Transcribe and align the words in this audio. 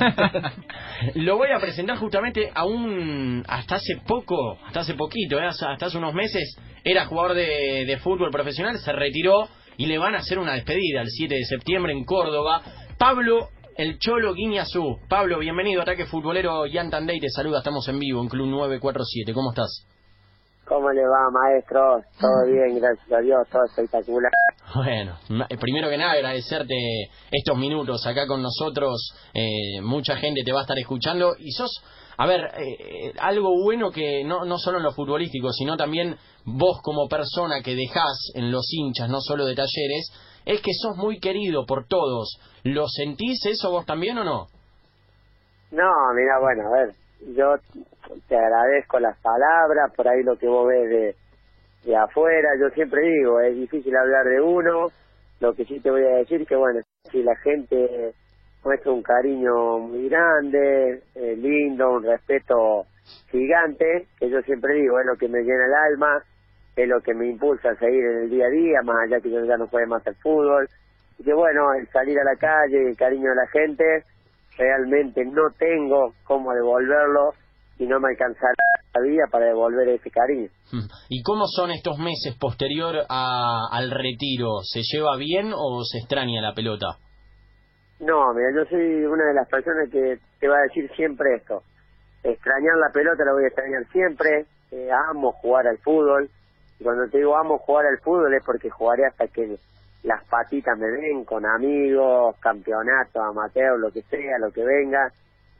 Lo 1.14 1.36
voy 1.36 1.48
a 1.54 1.58
presentar 1.58 1.96
justamente 1.98 2.50
a 2.54 2.64
un... 2.64 3.44
Hasta 3.46 3.76
hace 3.76 3.96
poco, 4.06 4.58
hasta 4.66 4.80
hace 4.80 4.94
poquito, 4.94 5.38
¿eh? 5.38 5.46
hasta 5.46 5.86
hace 5.86 5.98
unos 5.98 6.14
meses, 6.14 6.56
era 6.84 7.06
jugador 7.06 7.34
de, 7.34 7.84
de 7.86 7.98
fútbol 7.98 8.30
profesional, 8.30 8.78
se 8.78 8.92
retiró 8.92 9.48
y 9.76 9.86
le 9.86 9.98
van 9.98 10.14
a 10.14 10.18
hacer 10.18 10.38
una 10.38 10.54
despedida 10.54 11.02
el 11.02 11.08
7 11.08 11.34
de 11.34 11.44
septiembre 11.44 11.92
en 11.92 12.04
Córdoba. 12.04 12.62
Pablo 12.98 13.48
el 13.80 13.98
Cholo 13.98 14.34
Guiñazú. 14.34 14.98
Pablo, 15.08 15.38
bienvenido, 15.38 15.80
Ataque 15.80 16.04
Futbolero 16.04 16.66
Yantandey 16.66 17.18
te 17.18 17.30
saluda, 17.30 17.58
estamos 17.58 17.88
en 17.88 17.98
vivo 17.98 18.20
en 18.20 18.28
Club 18.28 18.46
947. 18.46 19.32
¿Cómo 19.32 19.52
estás? 19.52 19.86
¿Cómo 20.66 20.90
le 20.92 21.02
va, 21.02 21.30
maestro? 21.32 22.02
Todo 22.20 22.46
bien, 22.46 22.78
gracias 22.78 23.10
a 23.10 23.20
Dios, 23.20 23.48
todo 23.50 23.64
espectacular. 23.64 24.30
Bueno, 24.74 25.18
primero 25.60 25.88
que 25.88 25.98
nada 25.98 26.12
agradecerte 26.12 26.74
estos 27.30 27.58
minutos 27.58 28.06
acá 28.06 28.26
con 28.26 28.42
nosotros. 28.42 29.14
Eh, 29.34 29.80
mucha 29.82 30.16
gente 30.16 30.42
te 30.44 30.52
va 30.52 30.60
a 30.60 30.62
estar 30.62 30.78
escuchando 30.78 31.34
y 31.38 31.50
sos, 31.52 31.82
a 32.16 32.26
ver, 32.26 32.40
eh, 32.58 33.12
algo 33.18 33.50
bueno 33.62 33.90
que 33.90 34.22
no, 34.24 34.44
no 34.44 34.58
solo 34.58 34.78
en 34.78 34.84
lo 34.84 34.92
futbolístico, 34.92 35.52
sino 35.52 35.76
también 35.76 36.16
vos 36.44 36.80
como 36.82 37.08
persona 37.08 37.62
que 37.62 37.74
dejás 37.74 38.32
en 38.34 38.50
los 38.52 38.66
hinchas, 38.72 39.08
no 39.08 39.20
solo 39.20 39.44
de 39.46 39.54
talleres, 39.54 40.12
es 40.46 40.60
que 40.60 40.72
sos 40.72 40.96
muy 40.96 41.18
querido 41.18 41.66
por 41.66 41.86
todos. 41.86 42.38
¿Lo 42.62 42.86
sentís 42.88 43.44
eso 43.46 43.70
vos 43.70 43.86
también 43.86 44.18
o 44.18 44.24
no? 44.24 44.46
No, 45.72 45.92
mira, 46.14 46.38
bueno, 46.40 46.62
a 46.68 46.78
ver, 46.78 46.94
yo 47.36 47.54
te 48.28 48.36
agradezco 48.36 48.98
las 48.98 49.18
palabras, 49.20 49.92
por 49.96 50.08
ahí 50.08 50.22
lo 50.24 50.36
que 50.36 50.48
vos 50.48 50.66
ves 50.66 50.90
de, 50.90 51.16
de 51.84 51.96
afuera, 51.96 52.48
yo 52.60 52.68
siempre 52.70 53.02
digo, 53.02 53.40
es 53.40 53.56
difícil 53.56 53.96
hablar 53.96 54.26
de 54.26 54.40
uno, 54.40 54.88
lo 55.40 55.54
que 55.54 55.64
sí 55.64 55.80
te 55.80 55.90
voy 55.90 56.02
a 56.04 56.16
decir 56.18 56.46
que 56.46 56.56
bueno, 56.56 56.80
si 57.10 57.22
la 57.22 57.34
gente 57.36 58.12
muestra 58.62 58.92
un 58.92 59.02
cariño 59.02 59.78
muy 59.78 60.08
grande, 60.08 61.02
eh, 61.14 61.36
lindo, 61.36 61.92
un 61.92 62.04
respeto 62.04 62.86
gigante, 63.30 64.06
que 64.18 64.28
yo 64.28 64.40
siempre 64.42 64.74
digo, 64.74 65.00
es 65.00 65.06
lo 65.06 65.16
que 65.16 65.28
me 65.28 65.40
llena 65.40 65.64
el 65.64 65.74
alma, 65.92 66.22
es 66.76 66.88
lo 66.88 67.00
que 67.00 67.14
me 67.14 67.26
impulsa 67.28 67.70
a 67.70 67.76
seguir 67.76 68.04
en 68.04 68.18
el 68.24 68.30
día 68.30 68.46
a 68.46 68.50
día, 68.50 68.82
más 68.82 68.96
allá 69.04 69.20
que 69.20 69.30
yo 69.30 69.44
ya 69.44 69.56
no 69.56 69.66
juegue 69.66 69.86
más 69.86 70.06
al 70.06 70.14
fútbol, 70.16 70.68
y 71.18 71.24
que 71.24 71.32
bueno, 71.32 71.72
el 71.74 71.88
salir 71.88 72.18
a 72.18 72.24
la 72.24 72.36
calle, 72.36 72.88
el 72.88 72.96
cariño 72.96 73.30
de 73.30 73.36
la 73.36 73.46
gente, 73.48 74.04
realmente 74.58 75.24
no 75.24 75.50
tengo 75.58 76.14
cómo 76.24 76.52
devolverlo 76.52 77.32
y 77.78 77.86
no 77.86 77.98
me 77.98 78.10
alcanzará 78.10 78.69
vida 78.98 79.24
para 79.30 79.46
devolver 79.46 79.88
ese 79.90 80.10
cariño. 80.10 80.48
Mm. 80.72 80.90
¿Y 81.08 81.22
cómo 81.22 81.46
son 81.46 81.70
estos 81.70 81.98
meses 81.98 82.36
posterior 82.40 82.96
a, 83.08 83.68
al 83.70 83.90
retiro? 83.90 84.60
¿Se 84.62 84.80
lleva 84.82 85.16
bien 85.16 85.52
o 85.54 85.84
se 85.84 85.98
extraña 85.98 86.42
la 86.42 86.54
pelota? 86.54 86.98
No, 88.00 88.34
mira, 88.34 88.48
yo 88.56 88.64
soy 88.68 89.04
una 89.04 89.26
de 89.26 89.34
las 89.34 89.48
personas 89.48 89.88
que 89.92 90.18
te 90.40 90.48
va 90.48 90.56
a 90.56 90.62
decir 90.62 90.90
siempre 90.96 91.36
esto. 91.36 91.62
Extrañar 92.24 92.76
la 92.76 92.90
pelota 92.92 93.24
la 93.24 93.32
voy 93.32 93.44
a 93.44 93.48
extrañar 93.48 93.86
siempre. 93.92 94.46
Eh, 94.72 94.88
amo 95.10 95.32
jugar 95.32 95.66
al 95.68 95.78
fútbol. 95.78 96.28
Y 96.78 96.84
cuando 96.84 97.08
te 97.08 97.18
digo 97.18 97.36
amo 97.36 97.58
jugar 97.58 97.86
al 97.86 97.98
fútbol 97.98 98.34
es 98.34 98.42
porque 98.44 98.70
jugaré 98.70 99.04
hasta 99.06 99.28
que 99.28 99.58
las 100.02 100.24
patitas 100.28 100.78
me 100.78 100.90
ven 100.90 101.24
con 101.24 101.44
amigos, 101.44 102.36
campeonatos, 102.40 103.22
amateur, 103.22 103.78
lo 103.78 103.90
que 103.90 104.02
sea, 104.02 104.38
lo 104.38 104.50
que 104.50 104.64
venga, 104.64 105.12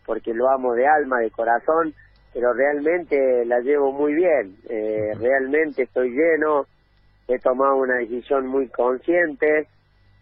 porque 0.06 0.32
lo 0.32 0.48
amo 0.48 0.72
de 0.74 0.86
alma, 0.86 1.18
de 1.18 1.30
corazón, 1.30 1.94
pero 2.32 2.52
realmente 2.52 3.44
la 3.44 3.60
llevo 3.60 3.92
muy 3.92 4.14
bien, 4.14 4.56
eh, 4.68 5.12
realmente 5.18 5.82
estoy 5.82 6.10
lleno, 6.10 6.66
he 7.28 7.38
tomado 7.38 7.76
una 7.76 7.96
decisión 7.96 8.46
muy 8.46 8.68
consciente 8.68 9.66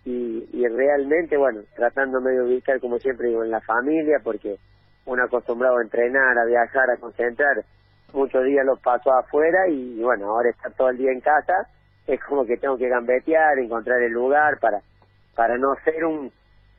y, 0.05 0.48
y 0.53 0.67
realmente, 0.69 1.37
bueno, 1.37 1.61
tratándome 1.77 2.31
de 2.33 2.42
ubicar, 2.42 2.81
como 2.81 2.98
siempre 2.98 3.28
digo, 3.28 3.45
en 3.45 3.50
la 3.50 3.61
familia, 3.61 4.19
porque 4.23 4.56
uno 5.05 5.25
acostumbrado 5.25 5.78
a 5.78 5.83
entrenar, 5.83 6.39
a 6.39 6.45
viajar, 6.45 6.91
a 6.91 6.97
concentrar, 6.98 7.65
muchos 8.12 8.45
días 8.45 8.65
los 8.65 8.81
paso 8.81 9.11
afuera 9.12 9.69
y 9.69 10.00
bueno, 10.03 10.31
ahora 10.31 10.50
estar 10.50 10.72
todo 10.72 10.91
el 10.91 10.98
día 10.98 11.12
en 11.12 11.20
casa 11.20 11.69
es 12.06 12.21
como 12.25 12.47
que 12.47 12.56
tengo 12.56 12.77
que 12.77 12.88
gambetear, 12.88 13.59
encontrar 13.59 14.00
el 14.03 14.12
lugar 14.12 14.59
para, 14.60 14.81
para 15.34 15.59
no 15.59 15.75
ser 15.84 16.04
un, 16.04 16.33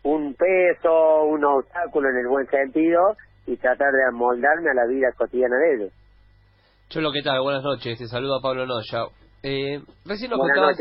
un 0.04 0.34
peso, 0.34 1.24
un 1.26 1.44
obstáculo 1.46 2.10
en 2.10 2.18
el 2.18 2.28
buen 2.28 2.48
sentido 2.48 3.16
y 3.46 3.58
tratar 3.58 3.92
de 3.92 4.04
amoldarme 4.08 4.72
a 4.72 4.74
la 4.74 4.86
vida 4.88 5.08
cotidiana 5.18 5.58
de 5.58 5.76
ellos. 5.76 5.94
Cholo, 6.90 7.12
¿qué 7.12 7.22
tal? 7.22 7.42
Buenas 7.42 7.64
noches, 7.64 7.98
te 7.98 8.08
saludo 8.08 8.38
a 8.38 8.42
Pablo 8.42 8.66
Noya. 8.66 9.06
Eh, 9.44 9.82
recién 10.06 10.32
nos 10.32 10.40
contabas 10.40 10.78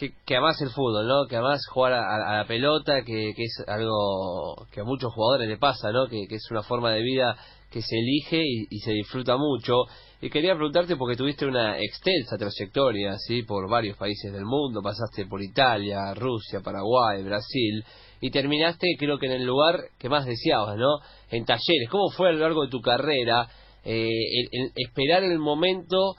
que, 0.00 0.14
que 0.24 0.36
amás 0.36 0.58
el 0.62 0.70
fútbol, 0.70 1.06
¿no? 1.06 1.26
Que 1.28 1.36
amás 1.36 1.60
jugar 1.66 1.92
a, 1.92 2.38
la 2.38 2.46
pelota, 2.46 3.02
que, 3.04 3.34
que, 3.36 3.44
es 3.44 3.62
algo 3.68 4.66
que 4.72 4.80
a 4.80 4.84
muchos 4.84 5.12
jugadores 5.12 5.46
le 5.46 5.58
pasa, 5.58 5.92
¿no? 5.92 6.08
Que, 6.08 6.24
es 6.30 6.50
una 6.50 6.62
forma 6.62 6.90
de 6.92 7.02
vida 7.02 7.36
que 7.70 7.82
se 7.82 7.98
elige 7.98 8.42
y, 8.42 8.78
se 8.78 8.92
disfruta 8.92 9.36
mucho. 9.36 9.74
Y 10.22 10.30
quería 10.30 10.54
preguntarte 10.54 10.96
porque 10.96 11.16
tuviste 11.16 11.44
una 11.44 11.78
extensa 11.78 12.38
trayectoria, 12.38 13.18
¿sí? 13.18 13.42
Por 13.42 13.68
varios 13.68 13.98
países 13.98 14.32
del 14.32 14.46
mundo, 14.46 14.80
pasaste 14.82 15.26
por 15.26 15.42
Italia, 15.42 16.14
Rusia, 16.14 16.60
Paraguay, 16.60 17.22
Brasil, 17.22 17.84
y 18.22 18.30
terminaste 18.30 18.96
creo 18.98 19.18
que 19.18 19.26
en 19.26 19.32
el 19.32 19.44
lugar 19.44 19.80
que 19.98 20.08
más 20.08 20.24
deseabas, 20.24 20.78
¿no? 20.78 21.00
En 21.30 21.44
talleres. 21.44 21.90
¿Cómo 21.90 22.08
fue 22.10 22.30
a 22.30 22.32
lo 22.32 22.38
largo 22.38 22.64
de 22.64 22.70
tu 22.70 22.80
carrera 22.80 23.48
eh, 23.84 24.08
esperar 24.76 25.24
el 25.24 25.38
momento 25.38 26.14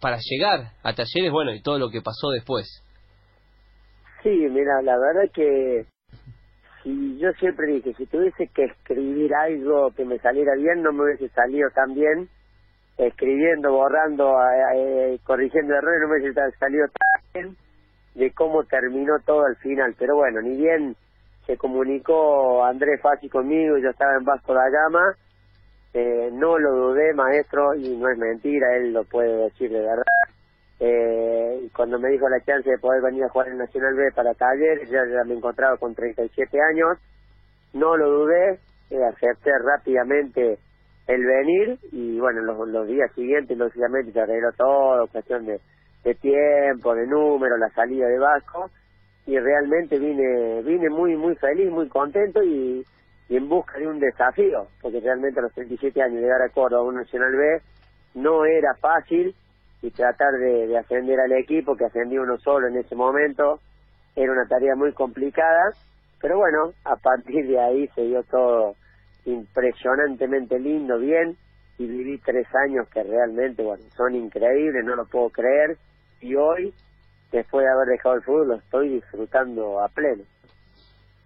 para 0.00 0.18
llegar 0.22 0.72
a 0.82 0.94
talleres, 0.94 1.30
bueno, 1.30 1.54
y 1.54 1.60
todo 1.60 1.78
lo 1.78 1.90
que 1.90 2.00
pasó 2.00 2.30
después? 2.30 2.83
Sí, 4.24 4.30
mira, 4.50 4.80
la 4.80 4.96
verdad 4.96 5.30
que 5.34 5.84
y 6.84 7.18
yo 7.18 7.30
siempre 7.34 7.66
dije, 7.66 7.92
si 7.94 8.06
tuviese 8.06 8.46
que 8.48 8.64
escribir 8.64 9.34
algo 9.34 9.90
que 9.92 10.06
me 10.06 10.18
saliera 10.18 10.54
bien, 10.54 10.82
no 10.82 10.92
me 10.92 11.04
hubiese 11.04 11.28
salido 11.28 11.68
tan 11.70 11.94
bien, 11.94 12.28
escribiendo, 12.96 13.70
borrando, 13.72 14.34
eh, 14.74 15.18
corrigiendo 15.24 15.74
errores, 15.74 16.00
no 16.00 16.08
me 16.08 16.20
hubiese 16.20 16.56
salido 16.58 16.86
tan 16.88 17.22
bien 17.32 17.56
de 18.14 18.30
cómo 18.32 18.64
terminó 18.64 19.18
todo 19.26 19.44
al 19.44 19.56
final. 19.56 19.94
Pero 19.98 20.16
bueno, 20.16 20.40
ni 20.40 20.56
bien 20.56 20.96
se 21.46 21.58
comunicó 21.58 22.64
Andrés 22.64 23.02
Fassi 23.02 23.28
conmigo, 23.28 23.76
yo 23.76 23.90
estaba 23.90 24.16
en 24.16 24.24
Vasco 24.24 24.54
da 24.54 24.70
Gama, 24.70 25.16
eh, 25.92 26.30
no 26.32 26.58
lo 26.58 26.70
dudé, 26.72 27.12
maestro, 27.12 27.74
y 27.74 27.94
no 27.96 28.08
es 28.08 28.16
mentira, 28.16 28.74
él 28.76 28.94
lo 28.94 29.04
puede 29.04 29.36
decir 29.44 29.70
de 29.70 29.80
verdad 29.80 30.23
eh, 30.80 31.68
cuando 31.74 31.98
me 31.98 32.10
dijo 32.10 32.28
la 32.28 32.40
chance 32.40 32.68
de 32.68 32.78
poder 32.78 33.02
venir 33.02 33.24
a 33.24 33.28
jugar 33.28 33.48
en 33.48 33.58
Nacional 33.58 33.94
B 33.94 34.10
para 34.14 34.34
Talleres, 34.34 34.88
ya, 34.90 35.04
ya 35.06 35.24
me 35.24 35.34
encontraba 35.34 35.76
con 35.76 35.94
37 35.94 36.58
años, 36.70 36.98
no 37.72 37.96
lo 37.96 38.10
dudé, 38.10 38.58
eh, 38.90 39.04
acepté 39.04 39.50
rápidamente 39.58 40.58
el 41.06 41.24
venir 41.24 41.78
y 41.92 42.18
bueno, 42.18 42.40
los, 42.42 42.86
días 42.86 43.12
siguientes 43.14 43.56
lógicamente 43.56 44.12
se 44.12 44.20
arregló 44.20 44.50
todo, 44.52 45.06
cuestión 45.08 45.44
de, 45.46 45.60
de 46.02 46.14
tiempo, 46.14 46.94
de 46.94 47.06
número, 47.06 47.56
la 47.56 47.68
salida 47.70 48.06
de 48.06 48.18
Vasco 48.18 48.70
y 49.26 49.38
realmente 49.38 49.98
vine 49.98 50.62
vine 50.62 50.90
muy 50.90 51.16
muy 51.16 51.34
feliz, 51.36 51.70
muy 51.70 51.88
contento 51.88 52.42
y, 52.42 52.84
y 53.28 53.36
en 53.36 53.48
busca 53.48 53.78
de 53.78 53.86
un 53.86 53.98
desafío, 53.98 54.66
porque 54.82 55.00
realmente 55.00 55.40
a 55.40 55.44
los 55.44 55.52
37 55.52 56.02
años 56.02 56.20
llegar 56.20 56.42
a 56.42 56.50
Córdoba 56.50 56.82
a 56.82 56.88
un 56.88 56.96
Nacional 56.96 57.32
B 57.32 57.60
no 58.14 58.44
era 58.44 58.74
fácil 58.74 59.34
y 59.84 59.90
tratar 59.90 60.32
de, 60.38 60.78
ascender 60.78 61.20
al 61.20 61.32
equipo, 61.32 61.76
que 61.76 61.84
ascendió 61.84 62.22
uno 62.22 62.38
solo 62.38 62.68
en 62.68 62.76
ese 62.78 62.96
momento, 62.96 63.60
era 64.16 64.32
una 64.32 64.48
tarea 64.48 64.74
muy 64.74 64.94
complicada, 64.94 65.72
pero 66.22 66.38
bueno, 66.38 66.72
a 66.84 66.96
partir 66.96 67.46
de 67.46 67.60
ahí 67.60 67.86
se 67.88 68.00
dio 68.00 68.22
todo 68.22 68.76
impresionantemente 69.26 70.58
lindo, 70.58 70.98
bien, 70.98 71.36
y 71.76 71.86
viví 71.86 72.16
tres 72.24 72.46
años 72.66 72.88
que 72.88 73.02
realmente, 73.02 73.62
bueno, 73.62 73.84
son 73.94 74.14
increíbles, 74.14 74.82
no 74.86 74.96
lo 74.96 75.04
puedo 75.04 75.28
creer, 75.28 75.76
y 76.22 76.34
hoy, 76.34 76.72
después 77.30 77.66
de 77.66 77.70
haber 77.70 77.88
dejado 77.88 78.14
el 78.14 78.22
fútbol, 78.22 78.48
lo 78.48 78.54
estoy 78.54 78.88
disfrutando 78.88 79.82
a 79.82 79.88
pleno. 79.88 80.22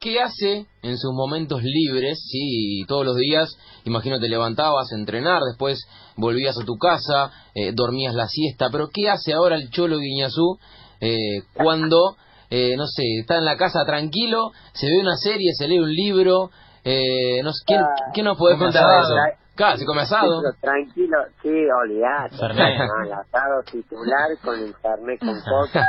¿Qué 0.00 0.20
hace 0.20 0.66
en 0.82 0.96
sus 0.96 1.12
momentos 1.12 1.60
libres? 1.62 2.20
Sí, 2.30 2.84
todos 2.86 3.04
los 3.04 3.16
días, 3.16 3.48
imagino 3.84 4.20
te 4.20 4.28
levantabas 4.28 4.92
a 4.92 4.96
entrenar, 4.96 5.42
después 5.42 5.88
volvías 6.16 6.56
a 6.56 6.64
tu 6.64 6.78
casa, 6.78 7.32
eh, 7.52 7.72
dormías 7.74 8.14
la 8.14 8.28
siesta, 8.28 8.68
pero 8.70 8.90
¿qué 8.94 9.10
hace 9.10 9.32
ahora 9.32 9.56
el 9.56 9.70
Cholo 9.70 9.98
Guiñazú 9.98 10.56
eh, 11.00 11.42
cuando, 11.52 12.16
eh, 12.48 12.76
no 12.76 12.86
sé, 12.86 13.02
está 13.20 13.38
en 13.38 13.44
la 13.44 13.56
casa 13.56 13.84
tranquilo, 13.84 14.52
se 14.72 14.86
ve 14.86 15.00
una 15.00 15.16
serie, 15.16 15.50
se 15.52 15.66
lee 15.66 15.80
un 15.80 15.92
libro? 15.92 16.50
Eh, 16.84 17.42
no 17.42 17.52
sé, 17.52 17.64
¿qué, 17.66 17.74
ah, 17.74 17.88
¿qué 18.14 18.22
nos 18.22 18.38
puedes 18.38 18.56
contar 18.56 18.84
de 18.86 18.98
eso? 19.00 19.78
Se 19.78 19.84
come 19.84 20.02
asado. 20.02 20.40
Tranquilo, 20.60 21.16
sí, 21.42 21.48
olvidate. 21.48 22.36
el 22.36 23.12
asado 23.12 23.62
titular 23.68 24.28
con 24.44 24.56
el 24.60 24.72
carnet 24.80 25.18
con 25.18 25.34
coca. 25.40 25.84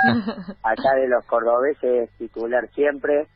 Acá 0.63 0.95
de 0.95 1.07
los 1.07 1.23
cordobeses 1.25 2.09
titular 2.17 2.67
siempre 2.73 3.27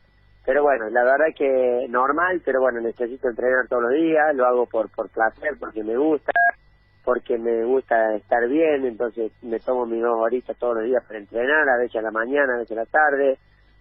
pero 0.44 0.62
bueno, 0.62 0.90
la 0.90 1.04
verdad 1.04 1.34
que 1.36 1.86
normal, 1.88 2.42
pero 2.44 2.60
bueno, 2.60 2.80
necesito 2.80 3.28
entrenar 3.28 3.66
todos 3.68 3.84
los 3.84 3.92
días, 3.92 4.34
lo 4.34 4.44
hago 4.46 4.66
por, 4.66 4.90
por 4.90 5.08
placer, 5.08 5.56
porque 5.58 5.82
me 5.82 5.96
gusta, 5.96 6.32
porque 7.02 7.38
me 7.38 7.64
gusta 7.64 8.14
estar 8.14 8.46
bien, 8.48 8.84
entonces 8.84 9.32
me 9.42 9.58
tomo 9.60 9.86
mis 9.86 10.02
dos 10.02 10.16
horitas 10.18 10.56
todos 10.58 10.76
los 10.76 10.84
días 10.84 11.02
para 11.06 11.18
entrenar, 11.18 11.68
a 11.68 11.78
veces 11.78 11.96
a 11.96 12.02
la 12.02 12.10
mañana, 12.10 12.54
a 12.54 12.58
veces 12.58 12.76
a 12.76 12.80
la 12.80 12.86
tarde, 12.86 13.38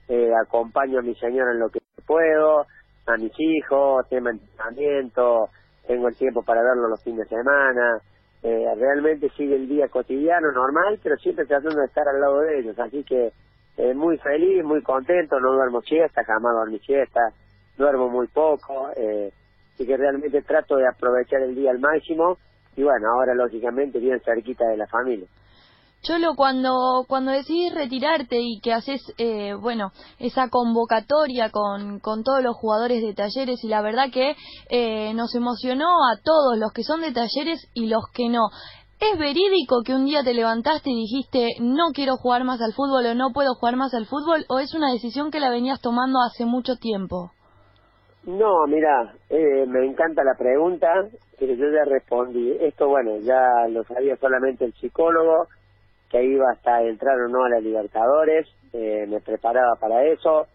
eh, 0.07 0.31
acompaño 0.41 0.99
a 0.99 1.01
mi 1.01 1.15
señora 1.15 1.51
en 1.51 1.59
lo 1.59 1.69
que 1.69 1.79
puedo, 2.05 2.65
a 3.07 3.17
mis 3.17 3.33
hijos, 3.37 4.07
tema 4.07 4.31
entrenamiento, 4.31 5.49
tengo 5.85 6.07
el 6.07 6.15
tiempo 6.15 6.43
para 6.43 6.61
verlo 6.61 6.87
los 6.87 7.03
fines 7.03 7.29
de 7.29 7.37
semana, 7.37 7.99
eh, 8.41 8.65
realmente 8.77 9.29
sigue 9.35 9.55
el 9.55 9.67
día 9.67 9.89
cotidiano, 9.89 10.51
normal, 10.53 10.99
pero 11.03 11.17
siempre 11.17 11.45
tratando 11.45 11.79
de 11.79 11.87
estar 11.87 12.07
al 12.07 12.21
lado 12.21 12.39
de 12.39 12.59
ellos, 12.59 12.79
así 12.79 13.03
que 13.03 13.33
eh, 13.77 13.93
muy 13.93 14.17
feliz, 14.17 14.63
muy 14.63 14.81
contento, 14.81 15.39
no 15.39 15.53
duermo 15.53 15.81
siesta, 15.81 16.23
jamás 16.23 16.53
dormí 16.53 16.79
siesta, 16.79 17.21
duermo 17.77 18.09
muy 18.09 18.27
poco, 18.27 18.89
eh, 18.95 19.31
así 19.73 19.85
que 19.85 19.97
realmente 19.97 20.41
trato 20.43 20.75
de 20.75 20.87
aprovechar 20.87 21.41
el 21.41 21.55
día 21.55 21.71
al 21.71 21.79
máximo 21.79 22.37
y 22.75 22.83
bueno, 22.83 23.07
ahora 23.11 23.33
lógicamente 23.35 23.99
bien 23.99 24.19
cerquita 24.21 24.65
de 24.67 24.77
la 24.77 24.87
familia. 24.87 25.27
Cholo, 26.03 26.35
cuando, 26.35 27.05
cuando 27.07 27.31
decidís 27.31 27.73
retirarte 27.73 28.37
y 28.37 28.59
que 28.59 28.73
haces, 28.73 29.01
eh, 29.17 29.53
bueno, 29.53 29.93
esa 30.19 30.49
convocatoria 30.49 31.49
con, 31.49 32.01
con 32.01 32.23
todos 32.23 32.43
los 32.43 32.57
jugadores 32.57 33.01
de 33.01 33.13
talleres 33.13 33.63
y 33.63 33.69
la 33.69 33.81
verdad 33.81 34.11
que 34.11 34.35
eh, 34.69 35.13
nos 35.13 35.33
emocionó 35.33 35.87
a 36.11 36.19
todos 36.21 36.57
los 36.57 36.73
que 36.73 36.83
son 36.83 36.99
de 36.99 37.13
talleres 37.13 37.69
y 37.73 37.87
los 37.87 38.03
que 38.13 38.27
no. 38.27 38.49
¿Es 39.11 39.19
verídico 39.19 39.83
que 39.85 39.93
un 39.93 40.05
día 40.05 40.23
te 40.23 40.33
levantaste 40.33 40.89
y 40.89 40.95
dijiste 40.95 41.55
no 41.59 41.91
quiero 41.93 42.15
jugar 42.15 42.45
más 42.45 42.61
al 42.61 42.71
fútbol 42.71 43.05
o 43.05 43.15
no 43.15 43.31
puedo 43.33 43.53
jugar 43.55 43.75
más 43.75 43.93
al 43.93 44.05
fútbol 44.05 44.45
o 44.47 44.59
es 44.59 44.73
una 44.73 44.93
decisión 44.93 45.29
que 45.29 45.41
la 45.41 45.49
venías 45.49 45.81
tomando 45.81 46.19
hace 46.21 46.45
mucho 46.45 46.77
tiempo? 46.77 47.31
No, 48.25 48.65
mira, 48.65 49.13
eh, 49.29 49.65
me 49.67 49.85
encanta 49.85 50.23
la 50.23 50.35
pregunta, 50.35 50.87
pero 51.37 51.53
yo 51.53 51.65
ya 51.69 51.83
respondí. 51.83 52.55
Esto, 52.61 52.87
bueno, 52.87 53.17
ya 53.17 53.67
lo 53.67 53.83
sabía 53.83 54.15
solamente 54.15 54.63
el 54.63 54.73
psicólogo, 54.73 55.47
que 56.09 56.23
iba 56.23 56.45
hasta 56.53 56.83
entrar 56.83 57.19
o 57.19 57.27
no 57.27 57.43
a 57.43 57.49
la 57.49 57.59
Libertadores, 57.59 58.47
eh, 58.71 59.05
me 59.09 59.19
preparaba 59.19 59.75
para 59.81 60.05
eso, 60.05 60.47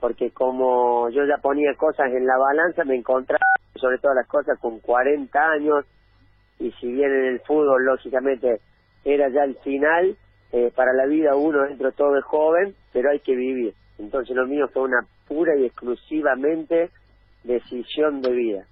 porque 0.00 0.32
como 0.32 1.08
yo 1.08 1.24
ya 1.24 1.38
ponía 1.40 1.74
cosas 1.78 2.12
en 2.12 2.26
la 2.26 2.36
balanza, 2.36 2.84
me 2.84 2.96
encontraba 2.96 3.40
sobre 3.76 3.96
todas 3.98 4.16
las 4.16 4.26
cosas 4.26 4.58
con 4.60 4.80
40 4.80 5.40
años, 5.40 5.86
y 6.58 6.70
si 6.72 6.90
bien 6.90 7.12
en 7.12 7.24
el 7.26 7.40
fútbol 7.40 7.84
lógicamente 7.84 8.60
era 9.04 9.28
ya 9.28 9.44
el 9.44 9.56
final, 9.56 10.16
eh, 10.52 10.72
para 10.74 10.92
la 10.92 11.06
vida 11.06 11.36
uno 11.36 11.62
dentro 11.62 11.92
todo 11.92 12.16
es 12.16 12.24
joven, 12.24 12.74
pero 12.92 13.10
hay 13.10 13.20
que 13.20 13.34
vivir. 13.34 13.74
Entonces 13.98 14.34
lo 14.36 14.46
mío 14.46 14.68
fue 14.72 14.82
una 14.82 15.06
pura 15.28 15.56
y 15.56 15.66
exclusivamente 15.66 16.90
decisión 17.44 18.20
de 18.20 18.32
vida. 18.32 18.64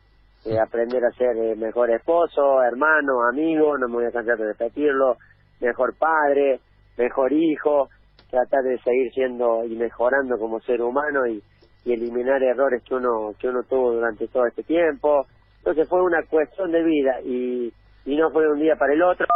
Eh, 0.45 0.59
aprender 0.59 1.03
a 1.05 1.11
ser 1.13 1.57
mejor 1.57 1.91
esposo, 1.91 2.63
hermano, 2.63 3.27
amigo, 3.27 3.79
no 3.79 3.89
me 3.89 3.95
voy 3.95 4.05
a 4.07 4.13
cansar 4.13 4.37
de 4.37 4.49
repetirlo, 4.49 5.17
mejor 5.61 5.97
padre, 5.97 6.61
mejor 6.99 7.33
hijo, 7.33 7.89
tratar 8.31 8.63
de 8.63 8.79
seguir 8.81 9.13
siendo 9.13 9.65
y 9.65 9.77
mejorando 9.77 10.39
como 10.39 10.61
ser 10.61 10.83
humano 10.83 11.27
y, 11.27 11.43
eliminar 11.87 12.43
errores 12.43 12.83
que 12.83 12.95
uno 12.95 13.35
que 13.39 13.47
uno 13.47 13.63
tuvo 13.65 13.93
durante 13.93 14.27
todo 14.29 14.47
este 14.47 14.63
tiempo. 14.63 15.27
Entonces 15.65 15.89
fue 15.89 16.03
una 16.03 16.23
cuestión 16.25 16.73
de 16.73 16.83
vida 16.83 17.23
y, 17.23 17.73
no 18.05 18.31
fue 18.31 18.43
de 18.43 18.51
un 18.51 18.61
día 18.61 18.77
para 18.77 18.93
el 18.93 19.01
otro, 19.01 19.27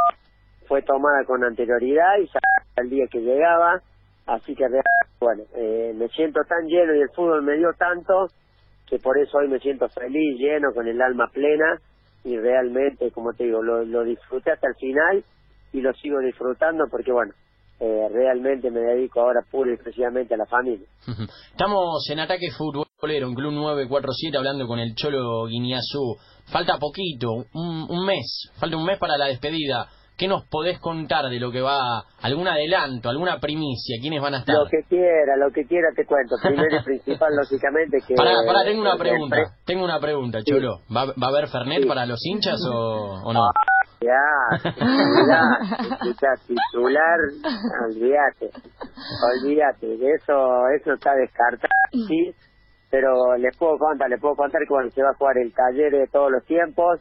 fue 0.67 0.83
tomada 0.83 1.25
con 1.25 1.43
anterioridad 1.43 2.19
y 2.21 2.29
el 2.77 2.91
día 2.91 3.07
que 3.11 3.21
llegaba, 3.21 3.81
así 4.27 4.55
que 4.55 4.67
bueno, 5.21 5.45
eh, 5.57 5.95
me 5.97 6.07
siento 6.09 6.43
tan 6.47 6.67
lleno 6.67 6.95
y 6.95 7.01
el 7.01 7.09
fútbol 7.17 7.43
me 7.43 7.57
dio 7.57 7.73
tanto 7.79 8.27
que 8.87 8.99
por 8.99 9.17
eso 9.17 9.39
hoy 9.39 9.49
me 9.49 9.59
siento 9.59 9.89
feliz, 9.89 10.39
lleno, 10.39 10.75
con 10.75 10.87
el 10.87 11.01
alma 11.01 11.29
plena 11.33 11.81
y 12.25 12.37
realmente, 12.37 13.11
como 13.11 13.33
te 13.33 13.45
digo, 13.45 13.63
lo, 13.63 13.83
lo 13.87 14.05
disfruté 14.05 14.51
hasta 14.51 14.69
el 14.69 14.75
final 14.75 15.25
y 15.73 15.81
lo 15.81 15.95
sigo 15.95 16.19
disfrutando 16.19 16.89
porque, 16.91 17.11
bueno, 17.11 17.33
eh, 17.81 18.09
realmente 18.13 18.71
me 18.71 18.81
dedico 18.81 19.21
ahora 19.21 19.41
pura 19.51 19.71
y 19.71 19.75
exclusivamente 19.75 20.35
a 20.35 20.37
la 20.37 20.47
familia. 20.47 20.87
Estamos 21.51 22.09
en 22.11 22.21
Ataque 22.21 22.51
Futbolero, 22.51 23.29
en 23.29 23.35
Club 23.35 23.53
947, 23.53 24.37
hablando 24.37 24.67
con 24.67 24.79
el 24.79 24.95
Cholo 24.95 25.47
Guiñazú. 25.47 26.17
Falta 26.47 26.79
poquito, 26.79 27.31
un, 27.55 27.87
un 27.89 28.07
mes, 28.07 28.51
falta 28.59 28.77
un 28.77 28.85
mes 28.85 28.99
para 28.99 29.17
la 29.17 29.27
despedida. 29.27 29.89
¿Qué 30.17 30.27
nos 30.27 30.45
podés 30.49 30.81
contar 30.81 31.27
de 31.27 31.39
lo 31.39 31.53
que 31.53 31.61
va, 31.61 32.03
algún 32.23 32.49
adelanto, 32.49 33.09
alguna 33.09 33.39
primicia? 33.39 33.99
¿Quiénes 34.01 34.21
van 34.21 34.35
a 34.35 34.39
estar? 34.39 34.57
Lo 34.57 34.69
que 34.69 34.83
quiera, 34.89 35.37
lo 35.37 35.53
que 35.53 35.65
quiera 35.65 35.87
te 35.95 36.05
cuento. 36.05 36.35
Primero 36.43 36.81
y 36.81 36.83
principal, 36.83 37.29
lógicamente, 37.41 37.99
que... 38.05 38.15
Pará, 38.17 38.33
pará, 38.45 38.65
tengo 38.65 38.81
una 38.81 38.97
pregunta, 38.97 39.37
tengo 39.65 39.85
una 39.85 40.01
pregunta, 40.01 40.41
Cholo. 40.43 40.81
¿Va, 40.91 41.05
¿Va, 41.05 41.27
a 41.27 41.29
haber 41.29 41.47
Fernet 41.47 41.87
para 41.87 42.05
los 42.05 42.19
hinchas 42.27 42.61
o, 42.69 43.23
o 43.27 43.33
no? 43.33 43.43
Ya, 44.01 44.15
ya, 46.23 46.35
titular, 46.47 47.19
olvídate, 47.85 48.51
olvídate, 49.43 50.15
eso, 50.15 50.69
eso 50.69 50.93
está 50.93 51.15
descartado, 51.17 51.69
sí, 52.07 52.33
pero 52.91 53.37
les 53.37 53.57
puedo 53.57 53.77
contar, 53.77 54.09
les 54.09 54.21
puedo 54.21 54.37
contar 54.37 54.63
que 54.63 54.73
bueno, 54.73 54.91
se 54.91 55.03
va 55.03 55.11
a 55.11 55.15
jugar 55.15 55.39
el 55.39 55.53
taller 55.53 55.91
de 55.91 56.07
todos 56.07 56.31
los 56.31 56.45
tiempos, 56.45 57.01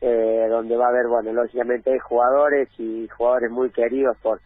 eh, 0.00 0.46
donde 0.50 0.76
va 0.76 0.86
a 0.86 0.88
haber, 0.88 1.06
bueno, 1.08 1.32
lógicamente 1.32 1.96
jugadores 2.00 2.68
y 2.76 3.06
jugadores 3.16 3.50
muy 3.50 3.70
queridos 3.70 4.16
por, 4.20 4.40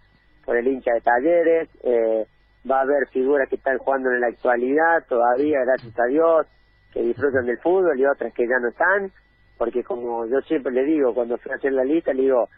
por 0.44 0.58
el 0.58 0.66
hincha 0.66 0.92
de 0.92 1.00
talleres, 1.00 1.68
eh, 1.82 2.26
va 2.70 2.80
a 2.80 2.82
haber 2.82 3.08
figuras 3.10 3.48
que 3.48 3.56
están 3.56 3.78
jugando 3.78 4.10
en 4.10 4.20
la 4.20 4.28
actualidad 4.28 5.04
todavía, 5.08 5.60
gracias 5.64 5.98
a 5.98 6.04
Dios, 6.04 6.46
que 6.92 7.02
disfrutan 7.02 7.46
del 7.46 7.58
fútbol 7.58 7.98
y 7.98 8.04
otras 8.04 8.34
que 8.34 8.46
ya 8.46 8.58
no 8.60 8.68
están, 8.68 9.10
porque 9.60 9.84
como 9.84 10.24
yo 10.24 10.40
siempre 10.48 10.72
le 10.72 10.84
digo, 10.84 11.12
cuando 11.12 11.36
fui 11.36 11.52
a 11.52 11.56
hacer 11.56 11.74
la 11.74 11.84
lista, 11.84 12.14
le 12.14 12.22
digo, 12.22 12.48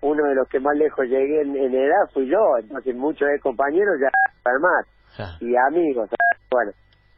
uno 0.00 0.22
de 0.28 0.36
los 0.36 0.48
que 0.48 0.60
más 0.60 0.76
lejos 0.76 1.06
llegué 1.08 1.40
en, 1.40 1.56
edad 1.56 2.08
fui 2.14 2.30
yo, 2.30 2.56
entonces 2.56 2.94
muchos 2.94 3.28
de 3.28 3.40
compañeros 3.40 3.96
ya 4.00 4.08
más, 4.60 4.86
y 5.40 5.56
amigos, 5.56 6.08
bueno, 6.52 6.70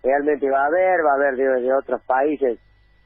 realmente 0.02 0.49
va 0.49 0.62
a 0.62 0.67
haber, 0.69 1.05
va 1.05 1.11
a 1.11 1.14
haber 1.17 1.37
de, 1.37 1.75
otros 1.75 2.00
países, 2.06 2.58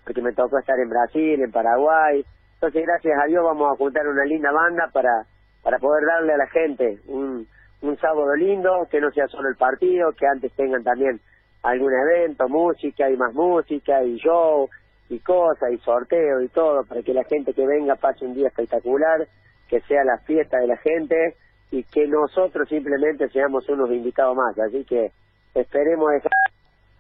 porque 0.05 0.23
me 0.23 0.33
tocó 0.33 0.61
estar 0.61 0.79
en 0.79 0.89
Brasil, 0.89 1.43
en 1.43 1.51
Paraguay, 1.51 2.25
entonces 2.55 2.87
gracias 2.87 3.19
a 3.21 3.27
Dios 3.27 3.43
vamos 3.43 3.73
a 3.73 3.77
juntar 3.77 4.07
una 4.07 4.25
linda 4.25 4.53
banda 4.53 4.91
para, 4.93 5.25
para 5.65 5.81
poder 5.81 6.07
darle 6.07 6.35
a 6.35 6.37
la 6.37 6.47
gente 6.47 7.01
un, 7.09 7.49
un 7.83 7.97
sábado 7.99 8.37
lindo, 8.37 8.87
que 8.89 9.01
no 9.01 9.11
sea 9.11 9.27
solo 9.27 9.49
el 9.49 9.57
partido, 9.57 10.13
que 10.13 10.29
antes 10.29 10.53
tengan 10.53 10.85
también 10.85 11.21
algún 11.65 11.93
evento, 11.93 12.49
música 12.49 13.11
y 13.11 13.17
más 13.17 13.35
música 13.35 14.05
y 14.05 14.19
show, 14.19 14.69
y 15.09 15.19
cosas 15.21 15.73
y 15.73 15.79
sorteo 15.79 16.43
y 16.43 16.49
todo 16.49 16.85
para 16.85 17.03
que 17.03 17.15
la 17.15 17.25
gente 17.25 17.55
que 17.55 17.67
venga 17.67 17.97
pase 17.97 18.25
un 18.25 18.35
día 18.35 18.49
espectacular, 18.49 19.27
que 19.69 19.81
sea 19.83 20.05
la 20.05 20.19
fiesta 20.19 20.59
de 20.59 20.67
la 20.67 20.77
gente 20.77 21.37
y 21.71 21.83
que 21.85 22.07
nosotros 22.07 22.69
simplemente 22.69 23.29
seamos 23.29 23.69
unos 23.69 23.91
invitados 23.91 24.37
más. 24.37 24.59
Así 24.59 24.85
que 24.85 25.13
esperemos 25.55 26.11
dejar 26.13 26.33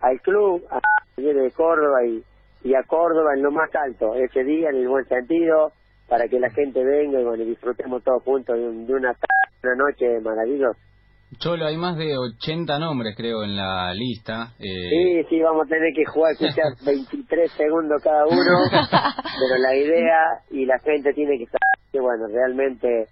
al 0.00 0.20
club, 0.20 0.64
a 0.70 0.80
de 1.16 1.50
Córdoba 1.50 2.04
y, 2.04 2.22
y 2.62 2.74
a 2.74 2.82
Córdoba 2.84 3.34
en 3.34 3.42
lo 3.42 3.50
más 3.50 3.74
alto 3.74 4.14
ese 4.14 4.44
día 4.44 4.70
en 4.70 4.76
el 4.76 4.88
buen 4.88 5.04
sentido 5.06 5.72
para 6.08 6.26
que 6.28 6.40
la 6.40 6.50
gente 6.50 6.82
venga 6.82 7.20
y 7.20 7.24
bueno, 7.24 7.44
disfrutemos 7.44 8.02
todos 8.02 8.22
juntos 8.22 8.56
de, 8.56 8.94
una, 8.94 9.14
una 9.62 9.74
noche 9.74 10.20
maravillosa. 10.20 10.78
Cholo, 11.36 11.66
hay 11.66 11.76
más 11.76 11.96
de 11.98 12.16
80 12.16 12.78
nombres, 12.78 13.14
creo, 13.14 13.44
en 13.44 13.54
la 13.54 13.92
lista. 13.92 14.54
Eh... 14.58 14.88
Sí, 14.88 15.24
sí, 15.28 15.40
vamos 15.40 15.66
a 15.66 15.68
tener 15.68 15.92
que 15.94 16.04
jugar 16.06 16.34
quizás 16.38 16.82
23 16.86 17.52
segundos 17.52 18.02
cada 18.02 18.24
uno, 18.24 18.34
pero 18.72 19.60
la 19.60 19.76
idea 19.76 20.40
y 20.50 20.64
la 20.64 20.78
gente 20.78 21.12
tiene 21.12 21.38
que 21.38 21.44
saber 21.46 21.92
que, 21.92 22.00
bueno, 22.00 22.26
realmente 22.28 23.06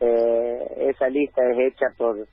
eh, 0.00 0.88
esa 0.90 1.08
lista 1.08 1.42
es 1.48 1.72
hecha 1.72 1.86
por, 1.96 2.26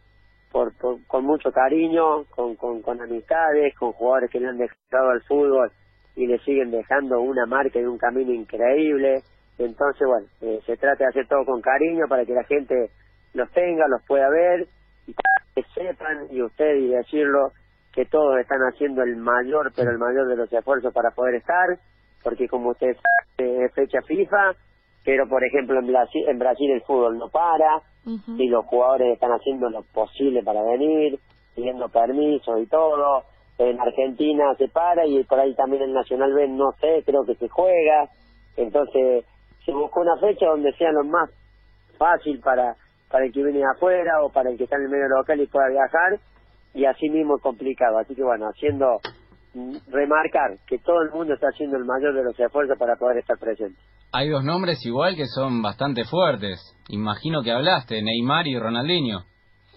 por, 0.51 0.73
con 1.05 1.23
mucho 1.23 1.51
cariño, 1.51 2.25
con, 2.35 2.55
con, 2.55 2.81
con 2.81 2.99
amistades, 2.99 3.75
con 3.75 3.91
jugadores 3.91 4.31
que 4.31 4.39
le 4.39 4.47
han 4.47 4.57
dejado 4.57 5.11
al 5.11 5.21
fútbol 5.21 5.71
y 6.15 6.25
le 6.25 6.39
siguen 6.39 6.71
dejando 6.71 7.21
una 7.21 7.45
marca 7.45 7.79
y 7.79 7.83
un 7.83 7.99
camino 7.99 8.33
increíble. 8.33 9.21
Entonces, 9.59 10.07
bueno, 10.07 10.27
eh, 10.41 10.59
se 10.65 10.77
trata 10.77 11.03
de 11.03 11.09
hacer 11.09 11.27
todo 11.27 11.45
con 11.45 11.61
cariño 11.61 12.05
para 12.09 12.25
que 12.25 12.33
la 12.33 12.43
gente 12.43 12.89
los 13.33 13.51
tenga, 13.51 13.87
los 13.87 14.01
pueda 14.07 14.27
ver 14.29 14.67
y 15.07 15.13
que 15.13 15.63
sepan 15.73 16.27
y 16.29 16.41
usted 16.41 16.75
y 16.75 16.89
decirlo 16.89 17.51
que 17.93 18.05
todos 18.05 18.39
están 18.39 18.59
haciendo 18.61 19.01
el 19.01 19.15
mayor 19.15 19.71
pero 19.75 19.89
el 19.91 19.97
mayor 19.97 20.27
de 20.27 20.35
los 20.35 20.51
esfuerzos 20.53 20.93
para 20.93 21.11
poder 21.11 21.35
estar 21.35 21.79
porque 22.23 22.47
como 22.47 22.71
usted 22.71 22.95
sabe 22.95 23.65
es 23.65 23.73
fecha 23.73 24.01
FIFA 24.01 24.55
pero 25.07 25.25
por 25.29 25.41
ejemplo 25.41 25.79
en 25.79 25.87
Brasil, 25.87 26.25
en 26.27 26.37
Brasil 26.37 26.69
el 26.69 26.81
fútbol 26.81 27.17
no 27.17 27.29
para 27.29 27.81
y 28.37 28.47
los 28.49 28.65
jugadores 28.65 29.13
están 29.13 29.31
haciendo 29.31 29.69
lo 29.69 29.83
posible 29.93 30.43
para 30.43 30.61
venir 30.63 31.17
pidiendo 31.55 31.87
permisos 31.89 32.61
y 32.61 32.67
todo. 32.67 33.23
En 33.57 33.79
Argentina 33.79 34.53
se 34.57 34.67
para 34.67 35.05
y 35.05 35.23
por 35.23 35.39
ahí 35.39 35.55
también 35.55 35.83
el 35.83 35.93
Nacional 35.93 36.33
B 36.33 36.49
no 36.49 36.73
sé 36.81 37.03
creo 37.05 37.23
que 37.25 37.35
se 37.35 37.47
juega. 37.47 38.09
Entonces 38.57 39.25
se 39.65 39.71
buscó 39.71 40.01
una 40.01 40.17
fecha 40.17 40.47
donde 40.47 40.73
sea 40.73 40.91
lo 40.91 41.05
más 41.05 41.29
fácil 41.97 42.41
para 42.41 42.75
para 43.09 43.25
el 43.25 43.31
que 43.31 43.43
viene 43.43 43.63
afuera 43.65 44.21
o 44.23 44.31
para 44.31 44.49
el 44.49 44.57
que 44.57 44.65
está 44.65 44.75
en 44.77 44.83
el 44.83 44.89
medio 44.89 45.07
local 45.07 45.39
y 45.39 45.47
pueda 45.47 45.69
viajar 45.69 46.19
y 46.73 46.85
así 46.85 47.09
mismo 47.09 47.37
es 47.37 47.41
complicado. 47.41 47.97
Así 47.97 48.15
que 48.15 48.23
bueno, 48.23 48.47
haciendo 48.47 48.99
mm, 49.53 49.77
remarcar 49.89 50.57
que 50.67 50.77
todo 50.79 51.01
el 51.01 51.11
mundo 51.11 51.33
está 51.33 51.47
haciendo 51.47 51.77
el 51.77 51.85
mayor 51.85 52.13
de 52.13 52.23
los 52.23 52.39
esfuerzos 52.39 52.77
para 52.77 52.95
poder 52.95 53.17
estar 53.17 53.37
presente. 53.37 53.79
Hay 54.13 54.29
dos 54.29 54.43
nombres 54.43 54.85
igual 54.85 55.15
que 55.15 55.25
son 55.25 55.61
bastante 55.61 56.03
fuertes. 56.05 56.59
Imagino 56.89 57.41
que 57.43 57.51
hablaste, 57.51 58.01
Neymar 58.01 58.47
y 58.47 58.57
Ronaldinho. 58.57 59.25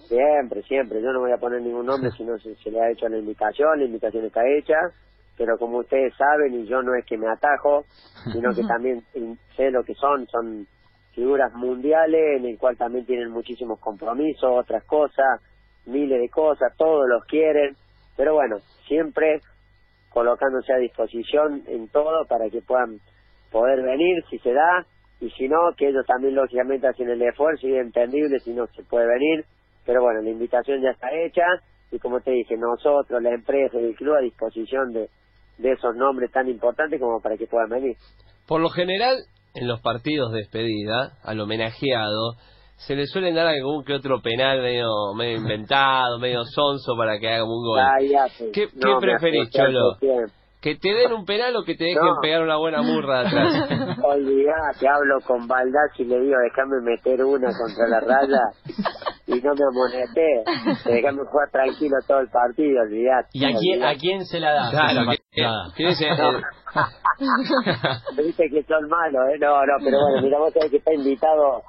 Siempre, 0.06 0.62
siempre. 0.62 1.00
Yo 1.02 1.12
no 1.12 1.20
voy 1.20 1.32
a 1.32 1.38
poner 1.38 1.62
ningún 1.62 1.86
nombre 1.86 2.10
si 2.16 2.24
no 2.24 2.38
se, 2.38 2.70
le 2.70 2.80
ha 2.80 2.90
hecho 2.90 3.08
la 3.08 3.18
invitación, 3.18 3.78
la 3.78 3.84
invitación 3.84 4.24
está 4.26 4.42
hecha. 4.58 4.76
pero 5.36 5.56
como 5.58 5.78
ustedes 5.78 6.14
saben, 6.16 6.54
y 6.54 6.66
yo 6.66 6.82
no 6.82 6.94
es 6.94 7.04
que 7.06 7.16
me 7.16 7.28
atajo, 7.28 7.84
sino 8.32 8.52
que 8.54 8.62
también 8.68 9.02
sé 9.56 9.70
lo 9.70 9.82
que 9.84 9.94
son, 9.94 10.26
son 10.26 10.66
figuras 11.20 11.52
mundiales 11.52 12.38
en 12.38 12.46
el 12.46 12.56
cual 12.56 12.78
también 12.78 13.04
tienen 13.04 13.30
muchísimos 13.30 13.78
compromisos, 13.78 14.50
otras 14.50 14.82
cosas, 14.84 15.42
miles 15.84 16.18
de 16.18 16.30
cosas, 16.30 16.74
todos 16.78 17.06
los 17.06 17.22
quieren, 17.26 17.76
pero 18.16 18.32
bueno, 18.32 18.56
siempre 18.88 19.42
colocándose 20.08 20.72
a 20.72 20.78
disposición 20.78 21.62
en 21.66 21.88
todo 21.88 22.24
para 22.26 22.48
que 22.48 22.62
puedan 22.62 23.00
poder 23.52 23.82
venir 23.82 24.24
si 24.30 24.38
se 24.38 24.54
da 24.54 24.86
y 25.20 25.28
si 25.32 25.46
no, 25.46 25.58
que 25.76 25.88
ellos 25.88 26.06
también 26.06 26.34
lógicamente 26.34 26.88
hacen 26.88 27.10
el 27.10 27.20
esfuerzo 27.20 27.68
y 27.68 27.74
es 27.74 27.82
entendible 27.84 28.38
si 28.38 28.54
no 28.54 28.66
se 28.68 28.82
puede 28.84 29.06
venir, 29.06 29.44
pero 29.84 30.00
bueno, 30.00 30.22
la 30.22 30.30
invitación 30.30 30.80
ya 30.80 30.92
está 30.92 31.08
hecha 31.12 31.44
y 31.90 31.98
como 31.98 32.20
te 32.22 32.30
dije, 32.30 32.56
nosotros, 32.56 33.22
la 33.22 33.34
empresa 33.34 33.78
y 33.78 33.84
el 33.84 33.94
club 33.94 34.14
a 34.14 34.20
disposición 34.20 34.94
de, 34.94 35.10
de 35.58 35.72
esos 35.72 35.94
nombres 35.96 36.32
tan 36.32 36.48
importantes 36.48 36.98
como 36.98 37.20
para 37.20 37.36
que 37.36 37.46
puedan 37.46 37.68
venir. 37.68 37.98
Por 38.46 38.62
lo 38.62 38.70
general, 38.70 39.18
en 39.54 39.68
los 39.68 39.80
partidos 39.80 40.32
de 40.32 40.38
despedida, 40.38 41.14
al 41.24 41.40
homenajeado, 41.40 42.34
se 42.76 42.96
le 42.96 43.06
suelen 43.06 43.34
dar 43.34 43.46
algún 43.46 43.84
que 43.84 43.94
otro 43.94 44.20
penal 44.22 44.60
medio, 44.62 44.88
medio 45.14 45.36
inventado, 45.42 46.18
medio 46.18 46.44
sonso 46.44 46.96
para 46.96 47.18
que 47.18 47.28
haga 47.28 47.44
un 47.44 47.62
gol. 47.62 47.80
¿Qué, 48.52 48.68
¿qué 48.68 48.96
preferís, 49.00 49.50
Cholo? 49.50 49.96
¿Que 50.60 50.76
te 50.76 50.92
den 50.92 51.12
un 51.14 51.24
penal 51.24 51.56
o 51.56 51.64
que 51.64 51.74
te 51.74 51.84
dejen 51.84 52.20
pegar 52.20 52.42
una 52.42 52.58
buena 52.58 52.82
murra 52.82 53.20
atrás? 53.20 53.66
Olvidate, 54.04 54.86
hablo 54.86 55.18
con 55.26 55.48
Baldaz 55.48 55.98
y 55.98 56.04
le 56.04 56.20
digo, 56.20 56.36
déjame 56.38 56.82
meter 56.82 57.24
una 57.24 57.48
contra 57.56 57.88
la 57.88 58.00
raya 58.00 58.42
y 59.30 59.40
no 59.40 59.54
me 59.54 59.64
amoneté. 59.64 60.44
Déjame 60.90 61.24
jugar 61.24 61.50
tranquilo 61.50 61.96
todo 62.06 62.20
el 62.20 62.28
partido, 62.28 62.82
olvidate. 62.82 63.28
¿Y 63.32 63.44
a 63.44 63.52
quién, 63.58 63.84
a 63.84 63.94
quién 63.94 64.24
se 64.24 64.38
la 64.40 64.52
da? 64.52 64.70
Claro, 64.70 65.10
¿qué, 65.76 65.86
dice? 65.86 66.06
dice 68.22 68.50
que 68.50 68.62
son 68.64 68.88
malos, 68.88 69.22
¿eh? 69.32 69.38
No, 69.38 69.64
no, 69.64 69.74
pero 69.82 69.98
bueno, 70.00 70.22
mira, 70.22 70.38
vos 70.38 70.52
sabés 70.52 70.70
que 70.70 70.76
está 70.78 70.92
invitado 70.92 71.62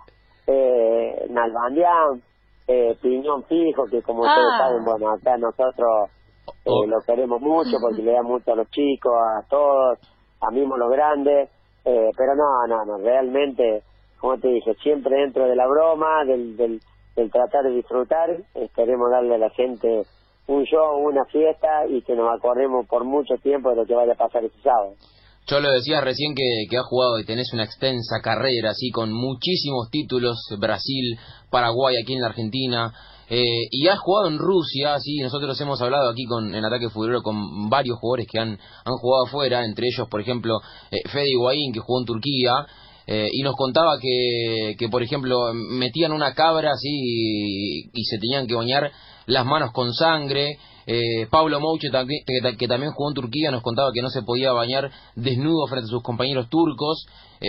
eh, 0.47 1.27
Nalbandián, 1.29 2.21
eh, 2.67 2.97
Piñón 3.01 3.43
Fijo, 3.45 3.85
que 3.85 4.01
como 4.01 4.21
ustedes 4.21 4.47
ah. 4.53 4.57
saben, 4.59 4.85
bueno, 4.85 5.11
acá 5.11 5.37
nosotros 5.37 6.09
eh, 6.47 6.51
oh. 6.65 6.85
lo 6.85 6.99
queremos 7.01 7.41
mucho 7.41 7.77
porque 7.81 8.01
le 8.01 8.13
da 8.13 8.23
mucho 8.23 8.53
a 8.53 8.55
los 8.55 8.69
chicos, 8.71 9.13
a 9.13 9.47
todos, 9.47 9.99
a 10.41 10.51
mismo 10.51 10.77
los 10.77 10.89
grandes, 10.89 11.49
eh, 11.85 12.09
pero 12.15 12.35
no, 12.35 12.67
no, 12.67 12.85
no, 12.85 12.97
realmente, 12.97 13.83
como 14.19 14.37
te 14.37 14.47
dije, 14.47 14.73
siempre 14.75 15.17
dentro 15.17 15.47
de 15.47 15.55
la 15.55 15.67
broma, 15.67 16.23
del, 16.25 16.55
del, 16.55 16.79
del 17.21 17.31
tratar 17.31 17.63
de 17.63 17.75
disfrutar, 17.75 18.29
queremos 18.75 19.11
darle 19.11 19.35
a 19.35 19.37
la 19.37 19.49
gente 19.51 20.03
un 20.47 20.63
show, 20.65 20.97
una 20.97 21.23
fiesta 21.25 21.85
y 21.87 22.01
que 22.01 22.15
nos 22.15 22.27
acordemos 22.35 22.87
por 22.87 23.05
mucho 23.05 23.35
tiempo 23.41 23.69
de 23.69 23.75
lo 23.77 23.85
que 23.85 23.93
vaya 23.93 24.13
a 24.13 24.17
pasar 24.17 24.43
ese 24.43 24.59
sábado. 24.61 24.95
Yo 25.47 25.59
lo 25.59 25.71
decía 25.71 26.01
recién 26.01 26.35
que, 26.35 26.65
que 26.69 26.77
has 26.77 26.85
jugado 26.85 27.19
y 27.19 27.25
tenés 27.25 27.51
una 27.53 27.63
extensa 27.63 28.21
carrera, 28.23 28.71
así, 28.71 28.91
con 28.91 29.11
muchísimos 29.11 29.89
títulos, 29.89 30.37
Brasil, 30.59 31.17
Paraguay, 31.49 31.95
aquí 32.01 32.13
en 32.13 32.21
la 32.21 32.27
Argentina, 32.27 32.93
eh, 33.27 33.67
y 33.71 33.87
has 33.87 33.99
jugado 33.99 34.27
en 34.27 34.37
Rusia, 34.37 34.99
sí, 34.99 35.17
nosotros 35.19 35.59
hemos 35.61 35.81
hablado 35.81 36.09
aquí 36.09 36.25
con, 36.25 36.53
en 36.53 36.65
Ataque 36.65 36.89
Futbolero 36.89 37.21
con 37.21 37.69
varios 37.69 37.97
jugadores 37.97 38.27
que 38.29 38.39
han, 38.39 38.49
han 38.49 38.97
jugado 38.97 39.25
afuera, 39.25 39.65
entre 39.65 39.87
ellos, 39.87 40.07
por 40.09 40.21
ejemplo, 40.21 40.59
eh, 40.91 40.97
Fede 41.09 41.31
Higuaín, 41.31 41.73
que 41.73 41.79
jugó 41.79 42.01
en 42.01 42.05
Turquía, 42.05 42.51
eh, 43.07 43.29
y 43.31 43.41
nos 43.43 43.55
contaba 43.55 43.97
que, 43.99 44.75
que, 44.77 44.89
por 44.89 45.03
ejemplo, 45.03 45.53
metían 45.53 46.11
una 46.11 46.33
cabra 46.33 46.71
así 46.71 47.89
y, 47.93 48.03
se 48.05 48.17
tenían 48.19 48.47
que 48.47 48.55
bañar 48.55 48.91
las 49.25 49.45
manos 49.45 49.71
con 49.71 49.93
sangre. 49.93 50.57
Eh, 50.87 51.27
Pablo 51.29 51.59
Mouche, 51.59 51.89
que, 51.91 52.57
que, 52.57 52.67
también 52.67 52.91
jugó 52.91 53.09
en 53.09 53.15
Turquía, 53.15 53.51
nos 53.51 53.61
contaba 53.61 53.91
que 53.93 54.01
no 54.01 54.09
se 54.09 54.23
podía 54.23 54.51
bañar 54.51 54.91
desnudo 55.15 55.67
frente 55.67 55.85
a 55.85 55.89
sus 55.89 56.03
compañeros 56.03 56.49
turcos. 56.49 57.05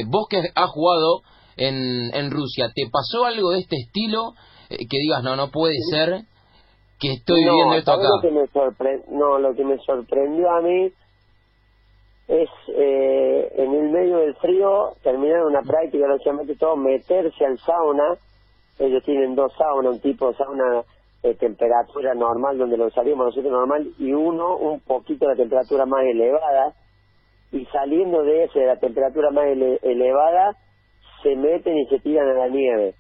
vos 0.06 0.26
que 0.28 0.42
has 0.54 0.70
jugado 0.70 1.22
en, 1.56 2.14
en 2.14 2.30
Rusia, 2.30 2.70
¿te 2.74 2.88
pasó 2.90 3.24
algo 3.24 3.50
de 3.50 3.60
este 3.60 3.76
estilo? 3.76 4.34
Eh, 4.72 4.86
que 4.88 4.98
digas, 4.98 5.22
no, 5.22 5.36
no 5.36 5.50
puede 5.50 5.76
ser 5.90 6.22
que 6.98 7.12
estoy 7.12 7.42
viendo 7.42 7.74
esto 7.74 7.92
acá. 7.92 8.08
Lo 8.16 8.20
que 8.20 8.30
me 8.30 9.18
no, 9.18 9.38
lo 9.38 9.54
que 9.54 9.64
me 9.64 9.78
sorprendió 9.78 10.50
a 10.50 10.62
mí 10.62 10.92
es 12.32 12.48
eh, 12.68 13.52
en 13.56 13.74
el 13.74 13.90
medio 13.90 14.18
del 14.18 14.34
frío 14.36 14.94
terminar 15.02 15.44
una 15.44 15.60
práctica, 15.60 16.06
lógicamente 16.06 16.56
todo, 16.56 16.76
meterse 16.76 17.44
al 17.44 17.58
sauna. 17.58 18.16
Ellos 18.78 19.02
tienen 19.04 19.34
dos 19.34 19.52
saunas, 19.58 19.94
un 19.94 20.00
tipo 20.00 20.28
de 20.28 20.36
sauna 20.36 20.82
de 21.22 21.34
temperatura 21.34 22.14
normal, 22.14 22.56
donde 22.56 22.78
lo 22.78 22.90
salimos 22.90 23.26
nosotros 23.26 23.52
normal, 23.52 23.86
y 23.98 24.12
uno 24.12 24.56
un 24.56 24.80
poquito 24.80 25.28
de 25.28 25.36
temperatura 25.36 25.84
más 25.84 26.04
elevada. 26.04 26.74
Y 27.52 27.66
saliendo 27.66 28.22
de 28.22 28.44
ese, 28.44 28.60
de 28.60 28.66
la 28.66 28.76
temperatura 28.76 29.30
más 29.30 29.44
elevada, 29.82 30.56
se 31.22 31.36
meten 31.36 31.76
y 31.76 31.86
se 31.86 31.98
tiran 31.98 32.28
a 32.28 32.34
la 32.34 32.48
nieve 32.48 32.94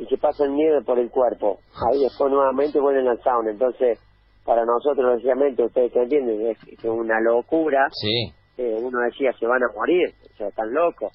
y 0.00 0.06
se 0.06 0.16
pasa 0.16 0.44
el 0.44 0.54
nieve 0.54 0.82
por 0.82 0.98
el 0.98 1.10
cuerpo. 1.10 1.58
Ahí 1.90 2.00
después 2.00 2.32
nuevamente 2.32 2.80
vuelven 2.80 3.06
al 3.06 3.20
sauna. 3.22 3.50
Entonces, 3.50 3.98
para 4.46 4.64
nosotros, 4.64 5.12
lógicamente, 5.12 5.62
ustedes 5.62 5.92
que 5.92 6.02
entienden, 6.02 6.46
es, 6.46 6.84
una 6.84 7.20
locura. 7.20 7.88
Sí. 7.92 8.32
Eh, 8.60 8.76
uno 8.78 9.00
decía, 9.00 9.32
se 9.40 9.46
van 9.46 9.62
a 9.62 9.72
morir, 9.74 10.12
o 10.34 10.36
sea, 10.36 10.48
están 10.48 10.70
locos. 10.74 11.10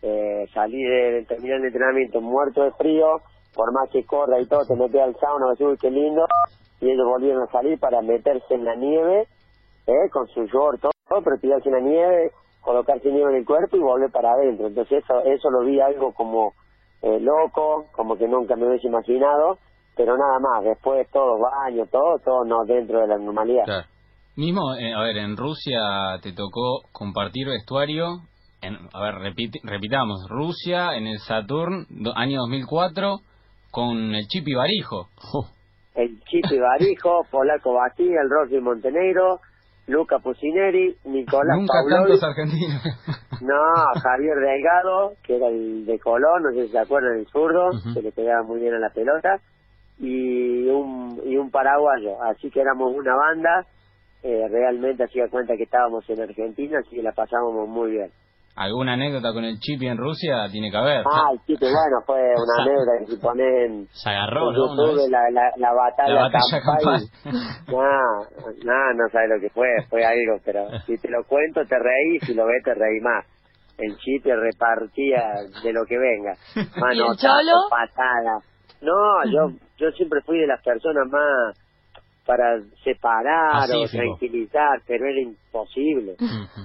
Eh, 0.00 0.46
salir 0.54 0.88
de, 0.88 1.24
terminar 1.26 1.58
el 1.58 1.64
entrenamiento 1.64 2.20
muerto 2.20 2.62
de 2.62 2.70
frío, 2.74 3.18
por 3.52 3.72
más 3.72 3.90
que 3.90 4.06
corra 4.06 4.38
y 4.38 4.46
todo, 4.46 4.64
te 4.64 4.76
metes 4.76 5.00
al 5.00 5.16
sauna, 5.16 5.50
decís, 5.50 5.66
uy, 5.66 5.76
qué 5.76 5.90
lindo. 5.90 6.24
Y 6.80 6.92
ellos 6.92 7.04
volvieron 7.04 7.42
a 7.42 7.50
salir 7.50 7.80
para 7.80 8.00
meterse 8.00 8.54
en 8.54 8.64
la 8.64 8.76
nieve, 8.76 9.26
eh, 9.88 10.08
con 10.12 10.28
su 10.28 10.44
short, 10.44 10.80
todo, 10.82 11.20
pero 11.24 11.36
tirarse 11.40 11.68
en 11.68 11.74
la 11.74 11.80
nieve, 11.80 12.30
colocarse 12.60 13.10
nieve 13.10 13.32
en 13.32 13.38
el 13.38 13.44
cuerpo 13.44 13.76
y 13.76 13.80
volver 13.80 14.12
para 14.12 14.30
adentro. 14.30 14.68
Entonces, 14.68 15.02
eso, 15.02 15.20
eso 15.24 15.50
lo 15.50 15.64
vi 15.64 15.80
algo 15.80 16.12
como 16.12 16.52
eh, 17.02 17.18
loco, 17.18 17.86
como 17.90 18.16
que 18.16 18.28
nunca 18.28 18.54
me 18.54 18.68
hubiese 18.68 18.86
imaginado, 18.86 19.58
pero 19.96 20.16
nada 20.16 20.38
más, 20.38 20.62
después 20.62 21.10
todos 21.10 21.40
baños, 21.40 21.90
todo, 21.90 22.20
todo 22.24 22.44
no 22.44 22.64
dentro 22.64 23.00
de 23.00 23.08
la 23.08 23.18
normalidad. 23.18 23.64
Mismo, 24.36 24.74
eh, 24.74 24.92
a 24.92 25.00
ver, 25.00 25.18
en 25.18 25.36
Rusia 25.36 26.18
te 26.20 26.32
tocó 26.32 26.82
compartir 26.90 27.46
vestuario, 27.46 28.22
en, 28.62 28.74
a 28.92 29.00
ver, 29.00 29.14
repitamos, 29.62 30.26
Rusia 30.28 30.96
en 30.96 31.06
el 31.06 31.18
Saturn, 31.18 31.86
año 32.16 32.40
2004, 32.40 33.18
con 33.70 34.14
el 34.14 34.26
Chip 34.26 34.44
Barijo. 34.56 35.08
El 35.94 36.18
Chip 36.24 36.44
Barijo, 36.60 37.22
Polaco 37.30 37.74
Bastilla, 37.74 38.22
el 38.22 38.30
Rocky 38.30 38.60
Montenegro, 38.60 39.38
Luca 39.86 40.18
Pusineri, 40.18 40.96
Nicolás 41.04 41.56
Nunca 41.56 41.74
tantos 41.88 42.22
argentinos. 42.24 42.82
no, 43.42 43.60
Javier 44.02 44.36
Delgado, 44.36 45.12
que 45.22 45.36
era 45.36 45.48
el 45.48 45.84
de 45.86 45.98
Colón, 46.00 46.42
no 46.42 46.50
sé 46.52 46.66
si 46.66 46.72
se 46.72 46.78
acuerdan, 46.78 47.18
el 47.18 47.26
zurdo, 47.28 47.70
que 47.92 48.02
le 48.02 48.10
pegaba 48.10 48.42
muy 48.42 48.60
bien 48.60 48.74
a 48.74 48.78
la 48.78 48.90
pelota, 48.90 49.40
y 49.98 50.66
un, 50.68 51.20
y 51.24 51.36
un 51.36 51.50
paraguayo. 51.50 52.20
Así 52.22 52.50
que 52.50 52.60
éramos 52.60 52.92
una 52.96 53.14
banda, 53.14 53.66
eh, 54.24 54.48
realmente 54.48 55.04
hacía 55.04 55.28
cuenta 55.28 55.54
que 55.54 55.64
estábamos 55.64 56.08
en 56.08 56.22
Argentina, 56.22 56.78
así 56.78 56.96
que 56.96 57.02
la 57.02 57.12
pasábamos 57.12 57.68
muy 57.68 57.90
bien. 57.90 58.10
¿Alguna 58.56 58.94
anécdota 58.94 59.34
con 59.34 59.44
el 59.44 59.58
Chipi 59.58 59.86
en 59.86 59.98
Rusia? 59.98 60.48
Tiene 60.50 60.70
que 60.70 60.76
haber. 60.78 61.02
Ah, 61.04 61.28
el 61.30 61.40
Chipi, 61.40 61.66
bueno, 61.66 62.00
fue 62.06 62.22
una 62.22 62.62
anécdota 62.62 62.92
que 63.00 63.06
se 63.06 63.20
ponen... 63.20 63.86
Se 63.92 64.08
agarró, 64.08 64.50
¿no? 64.50 64.94
la, 65.10 65.28
la, 65.30 65.52
la, 65.56 65.72
batalla, 65.74 66.14
la 66.14 66.22
batalla 66.22 66.62
campal. 66.64 67.02
No, 67.68 67.84
no, 68.64 68.94
no 68.94 69.08
sabes 69.12 69.28
lo 69.28 69.40
que 69.40 69.50
fue, 69.50 69.68
fue 69.90 70.06
algo, 70.06 70.38
pero 70.42 70.70
si 70.86 70.96
te 70.96 71.10
lo 71.10 71.24
cuento 71.24 71.60
te 71.66 71.76
reís, 71.78 72.22
si 72.24 72.32
lo 72.32 72.46
ves 72.46 72.62
te 72.64 72.72
reís 72.72 73.02
más. 73.02 73.26
El 73.76 73.94
Chipi 73.98 74.30
repartía 74.30 75.34
de 75.62 75.72
lo 75.72 75.84
que 75.84 75.98
venga. 75.98 76.32
Manotazo, 76.80 77.68
patada. 77.68 78.38
No, 78.80 79.24
yo, 79.26 79.54
yo 79.76 79.90
siempre 79.90 80.20
fui 80.24 80.38
de 80.38 80.46
las 80.46 80.62
personas 80.62 81.08
más 81.10 81.63
para 82.26 82.60
separar 82.82 83.68
o 83.70 83.86
tranquilizar, 83.86 84.82
pero 84.86 85.06
era 85.06 85.20
imposible. 85.20 86.16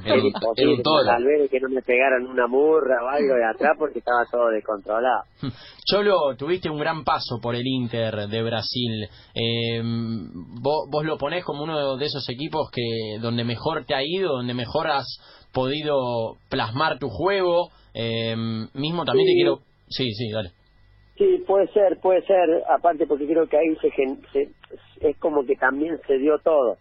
Era, 0.05 0.17
imposible. 0.17 0.81
Tal 0.83 1.23
vez 1.23 1.49
que 1.49 1.59
no 1.59 1.69
me 1.69 1.81
pegaran 1.81 2.25
una 2.25 2.47
murra 2.47 3.03
o 3.03 3.07
algo 3.07 3.35
de 3.35 3.45
atrás 3.45 3.75
porque 3.77 3.99
estaba 3.99 4.25
todo 4.31 4.49
descontrolado. 4.49 5.23
Cholo, 5.85 6.35
tuviste 6.37 6.69
un 6.69 6.79
gran 6.79 7.03
paso 7.03 7.39
por 7.41 7.55
el 7.55 7.65
Inter 7.65 8.27
de 8.27 8.43
Brasil. 8.43 9.09
Eh, 9.35 9.81
vos, 9.83 10.87
vos 10.89 11.05
lo 11.05 11.17
ponés 11.17 11.43
como 11.43 11.63
uno 11.63 11.97
de 11.97 12.05
esos 12.05 12.27
equipos 12.29 12.69
que 12.71 13.19
donde 13.19 13.43
mejor 13.43 13.85
te 13.85 13.95
ha 13.95 14.03
ido, 14.03 14.37
donde 14.37 14.53
mejor 14.53 14.87
has 14.87 15.07
podido 15.53 16.37
plasmar 16.49 16.99
tu 16.99 17.09
juego. 17.09 17.69
Eh, 17.93 18.35
mismo 18.73 19.03
también 19.03 19.27
te 19.27 19.33
quiero... 19.33 19.59
Sí, 19.89 20.13
sí, 20.13 20.29
dale. 20.31 20.51
Sí, 21.19 21.43
puede 21.45 21.67
ser, 21.73 21.99
puede 21.99 22.21
ser, 22.21 22.63
aparte 22.69 23.05
porque 23.05 23.27
creo 23.27 23.45
que 23.45 23.57
ahí 23.57 23.75
se, 23.81 24.47
es 25.01 25.17
como 25.17 25.45
que 25.45 25.57
también 25.57 25.99
se 26.07 26.17
dio 26.17 26.39
todo, 26.39 26.77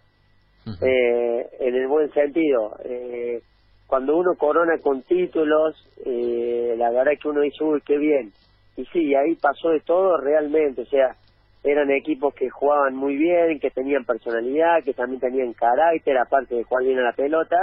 eh, 0.81 1.47
en 1.59 1.75
el 1.75 1.89
buen 1.89 2.09
sentido. 2.13 2.77
Eh, 2.85 3.43
cuando 3.89 4.17
uno 4.17 4.37
corona 4.37 4.79
con 4.79 5.03
títulos, 5.03 5.75
eh, 6.07 6.77
la 6.79 6.91
verdad 6.91 7.15
es 7.15 7.21
que 7.21 7.29
uno 7.29 7.41
dice, 7.41 7.65
uy, 7.65 7.83
qué 7.85 7.99
bien. 7.99 8.33
Y 8.77 8.85
sí, 8.93 9.13
ahí 9.17 9.35
pasó 9.35 9.71
de 9.71 9.81
todo 9.81 10.17
realmente, 10.19 10.83
o 10.83 10.87
sea, 10.87 11.17
eran 11.65 11.91
equipos 11.91 12.33
que 12.33 12.49
jugaban 12.49 12.95
muy 12.95 13.17
bien, 13.17 13.59
que 13.59 13.71
tenían 13.71 14.05
personalidad, 14.05 14.85
que 14.85 14.95
también 14.95 15.21
tenían 15.21 15.53
carácter, 15.53 16.17
aparte 16.17 16.55
de 16.55 16.63
jugar 16.63 16.85
bien 16.85 17.01
a 17.01 17.11
la 17.11 17.13
pelota, 17.13 17.57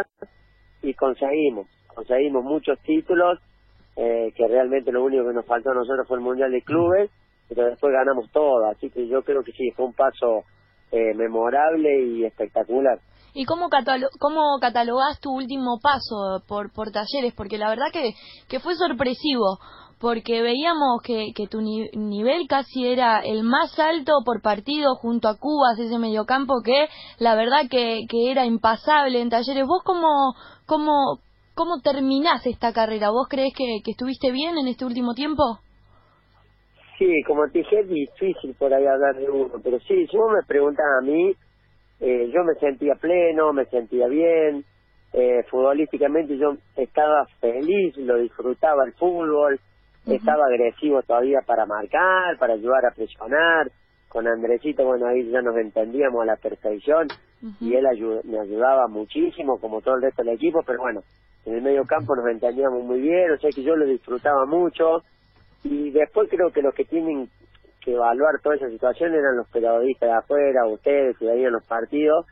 y 0.82 0.94
conseguimos, 0.94 1.67
conseguimos 1.88 2.44
muchos 2.44 2.77
títulos, 2.79 3.39
eh, 3.96 4.32
que 4.36 4.48
realmente 4.48 4.92
lo 4.92 5.04
único 5.04 5.25
que 5.25 5.34
nos 5.34 5.46
faltó 5.46 5.72
a 5.72 5.75
nosotros 5.75 6.08
fue 6.08 6.18
el 6.18 6.24
Mundial 6.24 6.52
de 6.52 6.62
Clubes, 6.62 7.12
pero 7.48 7.66
después 7.66 7.94
ganamos 7.94 8.30
todo, 8.32 8.66
así 8.70 8.90
que 8.90 9.08
yo 9.08 9.22
creo 9.24 9.44
que 9.44 9.52
sí, 9.52 9.72
fue 9.72 9.86
un 9.86 9.94
paso 9.94 10.44
eh, 10.92 11.14
memorable 11.14 12.04
y 12.04 12.25
espectacular. 12.25 13.00
¿Y 13.34 13.44
cómo, 13.44 13.68
cómo 14.20 14.58
catalogás 14.62 15.20
tu 15.20 15.32
último 15.32 15.80
paso 15.82 16.42
por, 16.48 16.72
por 16.72 16.92
talleres? 16.92 17.34
Porque 17.36 17.58
la 17.58 17.68
verdad 17.68 17.88
que, 17.92 18.14
que 18.48 18.62
fue 18.62 18.75
sorpresivo, 18.75 19.60
porque 20.00 20.42
veíamos 20.42 21.02
que, 21.04 21.34
que 21.36 21.48
tu 21.48 21.60
nivel 21.62 22.48
casi 22.48 22.88
era 22.88 23.20
el 23.20 23.44
más 23.44 23.78
alto 23.78 24.20
por 24.24 24.42
partido 24.42 24.96
junto 24.96 25.28
a 25.28 25.38
Cubas, 25.38 25.78
ese 25.80 26.00
mediocampo 26.00 26.62
que 26.64 26.88
la 27.20 27.36
verdad 27.36 27.68
que, 27.70 28.06
que 28.10 28.32
era 28.32 28.46
impasable 28.46 29.20
en 29.20 29.30
talleres. 29.30 29.66
¿Vos 29.68 29.82
cómo, 29.84 30.36
cómo, 30.66 31.20
cómo 31.56 31.80
terminás 31.82 32.46
esta 32.46 32.74
carrera? 32.74 33.10
¿Vos 33.10 33.28
crees 33.30 33.54
que, 33.58 33.80
que 33.84 33.92
estuviste 33.92 34.32
bien 34.32 34.58
en 34.58 34.68
este 34.68 34.86
último 34.86 35.14
tiempo? 35.14 35.60
Sí, 37.00 37.12
como 37.28 37.48
te 37.50 37.60
dije, 37.60 37.80
es 37.80 37.90
difícil 37.90 38.56
por 38.58 38.74
ahí 38.74 38.86
hablar 38.86 39.16
de 39.16 39.30
uno, 39.30 39.54
pero 39.64 39.80
sí, 39.80 40.08
si 40.08 40.18
vos 40.18 40.32
me 40.32 40.46
preguntas 40.48 40.86
a 41.02 41.04
mí, 41.04 41.34
eh, 42.00 42.32
yo 42.34 42.44
me 42.44 42.54
sentía 42.56 42.96
pleno, 42.96 43.52
me 43.52 43.66
sentía 43.66 44.08
bien, 44.08 44.64
eh, 45.12 45.44
futbolísticamente 45.50 46.38
yo 46.38 46.56
estaba 46.76 47.26
feliz, 47.40 47.98
lo 47.98 48.18
disfrutaba 48.18 48.86
el 48.86 48.94
fútbol, 48.94 49.60
estaba 50.06 50.46
agresivo 50.46 51.02
todavía 51.02 51.40
para 51.46 51.66
marcar, 51.66 52.38
para 52.38 52.54
ayudar 52.54 52.86
a 52.86 52.94
presionar, 52.94 53.72
con 54.08 54.28
Andresito, 54.28 54.86
bueno, 54.86 55.08
ahí 55.08 55.30
ya 55.30 55.42
nos 55.42 55.58
entendíamos 55.58 56.22
a 56.22 56.26
la 56.26 56.36
perfección 56.38 57.08
y 57.60 57.74
él 57.74 57.86
me 58.24 58.40
ayudaba 58.40 58.88
muchísimo, 58.88 59.60
como 59.60 59.82
todo 59.82 59.96
el 59.96 60.04
resto 60.04 60.24
del 60.24 60.36
equipo, 60.36 60.62
pero 60.66 60.80
bueno, 60.80 61.02
en 61.46 61.56
el 61.56 61.62
medio 61.62 61.86
campo 61.86 62.16
nos 62.16 62.28
entendíamos 62.28 62.84
muy 62.84 63.02
bien, 63.02 63.32
o 63.32 63.38
sea 63.38 63.50
que 63.52 63.64
yo 63.64 63.75
lo 63.75 63.86
disfrutaba 63.86 64.46
mucho, 64.46 65.04
y 65.64 65.92
después 65.92 66.30
creo 66.30 66.52
que 66.52 66.62
los 66.62 66.74
que 66.74 66.86
tienen 66.86 67.30
que 67.86 67.94
evaluar 67.94 68.40
toda 68.42 68.56
esa 68.56 68.70
situación 68.70 69.14
eran 69.14 69.38
los 69.38 69.48
periodistas 69.50 70.10
de 70.10 70.16
afuera, 70.16 70.66
ustedes 70.66 71.18
que 71.18 71.25
veían 71.25 71.54
los 71.54 71.64
partidos. 71.66 72.25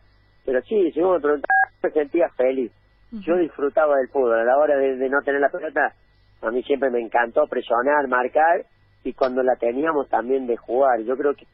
Pero 0.46 0.62
sí, 0.64 0.92
si 0.92 1.00
vos 1.00 1.14
me 1.14 1.22
preguntabas, 1.22 1.74
me 1.82 1.92
sentía 1.92 2.30
feliz. 2.30 2.72
Yo 3.12 3.38
disfrutaba 3.38 3.98
del 3.98 4.10
fútbol. 4.10 4.40
A 4.40 4.44
la 4.44 4.58
hora 4.58 4.76
de, 4.76 5.10
no 5.10 5.22
tener 5.22 5.40
la 5.40 5.50
pelota, 5.50 5.94
a 6.42 6.52
mí 6.52 6.64
siempre 6.64 6.90
me 6.90 7.00
encantó 7.00 7.46
presionar, 7.48 8.08
marcar 8.08 8.66
y 9.04 9.14
cuando 9.14 9.44
la 9.44 9.56
teníamos 9.56 10.10
también 10.10 10.48
de 10.48 10.58
jugar. 10.58 11.02
Yo 11.02 11.16
creo 11.16 11.36
que 11.36 11.46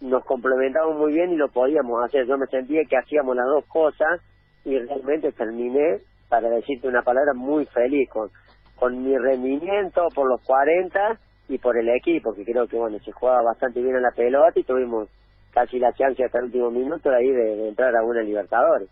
nos 0.00 0.24
complementábamos 0.24 0.98
muy 0.98 1.12
bien 1.12 1.32
y 1.32 1.36
lo 1.36 1.48
podíamos 1.48 2.04
hacer. 2.04 2.26
Yo 2.26 2.38
me 2.38 2.46
sentía 2.46 2.82
que 2.88 2.96
hacíamos 2.96 3.34
las 3.34 3.46
dos 3.46 3.66
cosas 3.66 4.20
y 4.64 4.78
realmente 4.78 5.32
terminé, 5.32 6.00
para 6.30 6.48
decirte 6.48 6.88
una 6.88 7.02
palabra, 7.02 7.34
muy 7.34 7.66
feliz 7.66 8.08
con, 8.08 8.30
con 8.76 9.02
mi 9.04 9.18
rendimiento 9.18 10.06
por 10.14 10.26
los 10.26 10.40
40 10.42 11.18
y 11.48 11.58
por 11.58 11.76
el 11.76 11.88
equipo, 11.90 12.32
que 12.32 12.44
creo 12.44 12.66
que 12.66 12.76
bueno, 12.76 12.98
se 13.04 13.12
jugaba 13.12 13.42
bastante 13.42 13.82
bien 13.82 13.96
en 13.96 14.02
la 14.02 14.12
pelota 14.12 14.58
y 14.58 14.62
tuvimos 14.62 15.08
casi 15.50 15.80
la 15.80 15.92
chance 15.92 16.24
hasta 16.24 16.38
el 16.38 16.44
último 16.44 16.70
minuto 16.70 17.10
de 17.10 17.16
ahí 17.16 17.28
de, 17.28 17.68
entrar 17.68 17.94
a 17.96 18.04
una 18.04 18.22
Libertadores. 18.22 18.88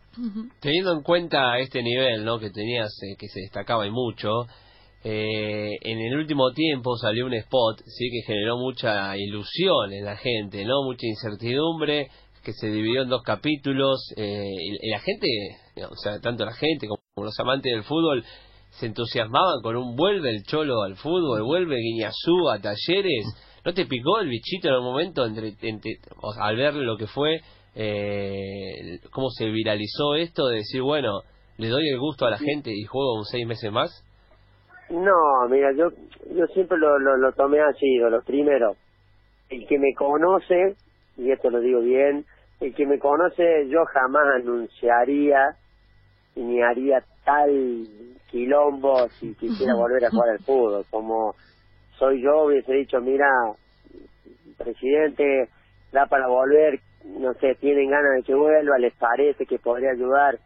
Teniendo 0.61 0.92
en 0.92 1.02
cuenta 1.02 1.57
este 1.59 1.83
nivel 1.83 2.25
¿no? 2.25 2.38
que 2.38 2.50
tenías, 2.50 2.90
eh, 3.02 3.14
que 3.16 3.28
se 3.28 3.40
destacaba 3.40 3.87
y 3.87 3.90
mucho, 3.90 4.47
eh, 5.04 5.76
en 5.80 5.99
el 6.00 6.16
último 6.18 6.50
tiempo 6.52 6.97
salió 6.97 7.26
un 7.26 7.35
spot 7.35 7.83
sí 7.87 8.11
que 8.11 8.26
generó 8.26 8.57
mucha 8.57 9.16
ilusión 9.16 9.92
en 9.92 10.04
la 10.04 10.16
gente, 10.16 10.64
no 10.64 10.83
mucha 10.83 11.07
incertidumbre, 11.07 12.09
que 12.42 12.52
se 12.52 12.68
dividió 12.68 13.02
en 13.02 13.09
dos 13.09 13.23
capítulos, 13.23 14.12
eh, 14.16 14.42
y, 14.42 14.90
la 14.90 14.99
gente, 14.99 15.28
o 15.88 15.95
sea, 15.97 16.18
tanto 16.21 16.45
la 16.45 16.54
gente 16.54 16.88
como 16.88 16.98
los 17.25 17.39
amantes 17.41 17.73
del 17.73 17.85
fútbol, 17.85 18.25
se 18.71 18.87
entusiasmaban 18.87 19.61
con 19.63 19.77
un 19.77 19.97
vuelve 19.97 20.31
el 20.31 20.43
cholo 20.45 20.83
al 20.83 20.97
fútbol, 20.97 21.43
vuelve 21.43 21.77
Guiñazú 21.77 22.49
a 22.51 22.59
talleres. 22.59 23.27
¿No 23.64 23.75
te 23.75 23.87
picó 23.87 24.21
el 24.21 24.29
bichito 24.29 24.69
en 24.69 24.75
el 24.75 24.81
momento 24.81 25.27
entre, 25.27 25.55
al 26.40 26.57
ver 26.57 26.75
lo 26.75 26.97
que 26.97 27.07
fue, 27.07 27.40
eh, 27.75 29.01
cómo 29.11 29.31
se 29.31 29.47
viralizó 29.47 30.14
esto 30.14 30.47
de 30.49 30.59
decir, 30.59 30.83
bueno, 30.83 31.21
le 31.57 31.69
doy 31.69 31.88
el 31.88 31.99
gusto 31.99 32.27
a 32.27 32.31
la 32.31 32.38
gente 32.38 32.71
y 32.73 32.85
juego 32.85 33.14
un 33.14 33.25
seis 33.25 33.47
meses 33.47 33.71
más? 33.73 34.05
No, 34.90 35.49
mira, 35.51 35.73
yo 35.73 35.90
yo 36.35 36.47
siempre 36.55 36.79
lo, 36.79 36.99
lo, 36.99 37.16
lo 37.16 37.33
tomé 37.33 37.61
así, 37.61 37.97
lo 37.99 38.23
primero. 38.23 38.75
El 39.51 39.66
que 39.66 39.79
me 39.79 39.92
conoce, 39.95 40.77
y 41.16 41.31
esto 41.31 41.51
lo 41.51 41.61
digo 41.61 41.81
bien, 41.81 42.25
el 42.61 42.75
que 42.75 42.87
me 42.87 42.99
conoce 42.99 43.69
yo 43.69 43.85
jamás 43.87 44.25
anunciaría 44.37 45.57
ni 46.42 46.62
haría 46.62 47.03
tal 47.24 47.87
quilombo 48.31 49.09
si 49.20 49.35
quisiera 49.35 49.74
volver 49.74 50.05
a 50.05 50.11
jugar 50.11 50.31
al 50.31 50.38
fútbol. 50.38 50.85
Como 50.90 51.35
soy 51.98 52.22
yo, 52.22 52.44
hubiese 52.44 52.72
dicho, 52.72 53.01
mira, 53.01 53.27
presidente, 54.57 55.48
da 55.92 56.07
para 56.07 56.29
volver, 56.29 56.81
no 57.05 57.33
sé, 57.35 57.55
tienen 57.57 57.90
ganas 57.90 58.16
de 58.16 58.22
que 58.22 58.35
vuelva, 58.35 58.79
les 58.79 58.94
parece 58.94 59.46
que 59.46 59.59
podría 59.59 59.90
ayudar, 59.90 60.38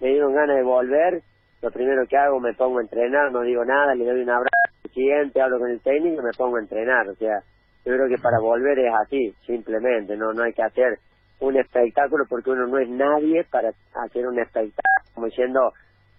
me 0.00 0.08
dieron 0.08 0.34
ganas 0.34 0.56
de 0.56 0.62
volver, 0.62 1.22
lo 1.62 1.70
primero 1.70 2.06
que 2.08 2.16
hago 2.16 2.40
me 2.40 2.54
pongo 2.54 2.78
a 2.78 2.82
entrenar, 2.82 3.32
no 3.32 3.42
digo 3.42 3.64
nada, 3.64 3.94
le 3.94 4.04
doy 4.04 4.22
un 4.22 4.30
abrazo 4.30 4.56
al 4.64 4.82
presidente, 4.82 5.40
hablo 5.40 5.58
con 5.58 5.70
el 5.70 5.80
técnico 5.80 6.22
me 6.22 6.32
pongo 6.36 6.56
a 6.56 6.60
entrenar. 6.60 7.08
O 7.08 7.14
sea, 7.16 7.40
yo 7.84 7.92
creo 7.94 8.08
que 8.08 8.22
para 8.22 8.38
volver 8.40 8.78
es 8.78 8.92
así, 8.94 9.34
simplemente, 9.46 10.16
no 10.16 10.32
no 10.32 10.42
hay 10.42 10.52
que 10.52 10.62
hacer 10.62 10.98
un 11.40 11.56
espectáculo 11.56 12.24
porque 12.28 12.50
uno 12.50 12.66
no 12.66 12.78
es 12.78 12.88
nadie 12.88 13.44
para 13.50 13.70
hacer 13.94 14.26
un 14.26 14.38
espectáculo 14.38 14.99
como 15.20 15.26
diciendo 15.26 15.72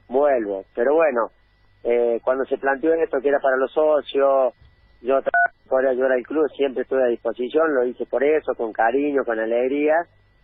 vuelvo 0.08 0.64
pero 0.76 0.94
bueno 0.94 1.30
eh, 1.84 2.20
cuando 2.24 2.46
se 2.46 2.58
planteó 2.58 2.94
esto 2.94 3.20
que 3.22 3.30
era 3.30 3.40
para 3.40 3.58
los 3.58 3.72
socios 3.72 4.54
yo 5.02 5.20
por 5.68 5.88
ayudar 5.88 6.12
al 6.12 6.24
club 6.24 6.48
siempre 6.56 6.84
estuve 6.84 7.04
a 7.04 7.08
disposición 7.08 7.74
lo 7.74 7.86
hice 7.86 8.06
por 8.06 8.24
eso 8.24 8.54
con 8.56 8.72
cariño 8.72 9.24
con 9.26 9.40
alegría. 9.40 9.96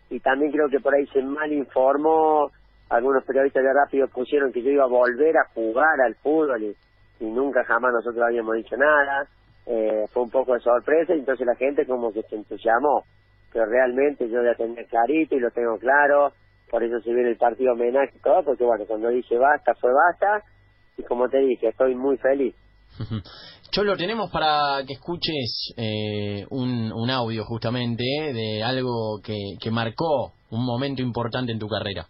Y 0.09 0.19
también 0.21 0.51
creo 0.51 0.69
que 0.69 0.79
por 0.79 0.95
ahí 0.95 1.05
se 1.07 1.21
mal 1.21 1.51
informó 1.51 2.49
algunos 2.89 3.25
periodistas 3.25 3.61
de 3.61 3.73
rápido 3.73 4.07
pusieron 4.07 4.53
que 4.53 4.63
yo 4.63 4.71
iba 4.71 4.85
a 4.85 4.87
volver 4.87 5.35
a 5.37 5.49
jugar 5.53 5.99
al 5.99 6.15
fútbol 6.15 6.63
y, 6.63 6.75
nunca 7.19 7.63
jamás 7.65 7.91
nosotros 7.93 8.23
habíamos 8.23 8.55
dicho 8.55 8.77
nada. 8.77 9.27
Eh, 9.65 10.05
fue 10.13 10.23
un 10.23 10.29
poco 10.29 10.53
de 10.53 10.61
sorpresa 10.61 11.13
y 11.13 11.19
entonces 11.19 11.45
la 11.45 11.55
gente 11.55 11.85
como 11.85 12.13
que 12.13 12.23
se 12.23 12.35
entusiasmó. 12.35 13.03
Pero 13.51 13.65
realmente 13.65 14.29
yo 14.29 14.41
ya 14.43 14.55
tenía 14.55 14.85
clarito 14.85 15.35
y 15.35 15.39
lo 15.39 15.51
tengo 15.51 15.77
claro, 15.77 16.31
por 16.69 16.83
eso 16.83 16.99
se 17.01 17.13
viene 17.13 17.29
el 17.29 17.37
partido 17.37 17.73
homenaje 17.73 18.13
y 18.15 18.21
todo, 18.21 18.43
porque 18.43 18.63
bueno, 18.63 18.85
cuando 18.87 19.09
dije 19.09 19.37
basta, 19.37 19.73
fue 19.75 19.91
basta, 19.93 20.45
y 20.97 21.03
como 21.03 21.29
te 21.29 21.39
dije, 21.39 21.69
estoy 21.69 21.95
muy 21.95 22.17
feliz. 22.17 22.55
Cholo, 23.71 23.95
tenemos 23.95 24.31
para 24.31 24.83
que 24.87 24.93
escuches 24.93 25.73
eh, 25.77 26.45
un, 26.49 26.91
un 26.91 27.09
audio 27.09 27.43
justamente 27.43 28.03
de 28.33 28.63
algo 28.63 29.19
que, 29.23 29.35
que 29.61 29.69
marcó 29.71 30.31
un 30.49 30.65
momento 30.65 31.01
importante 31.01 31.51
en 31.51 31.59
tu 31.59 31.67
carrera. 31.67 32.07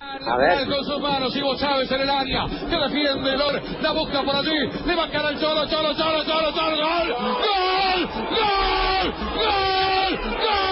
A 0.00 0.36
ver. 0.36 0.66
Con 0.66 0.84
sus 0.84 0.98
manos, 0.98 1.36
Ivo 1.36 1.54
Chávez 1.56 1.90
en 1.92 2.00
el 2.00 2.10
área, 2.10 2.46
que 2.48 2.76
defiende 2.76 3.36
Lor, 3.36 3.60
la 3.82 3.92
busca 3.92 4.22
por 4.22 4.34
allí, 4.34 4.58
le 4.86 4.96
va 4.96 5.04
a 5.04 5.10
quedar 5.10 5.32
el 5.32 5.38
Cholo, 5.38 5.68
Cholo, 5.68 5.94
Cholo, 5.94 6.24
Cholo, 6.24 6.52
Cholo, 6.52 6.76
gol, 6.76 7.08
gol, 7.12 8.08
gol, 8.30 9.12
gol, 9.36 10.18
gol, 10.40 10.68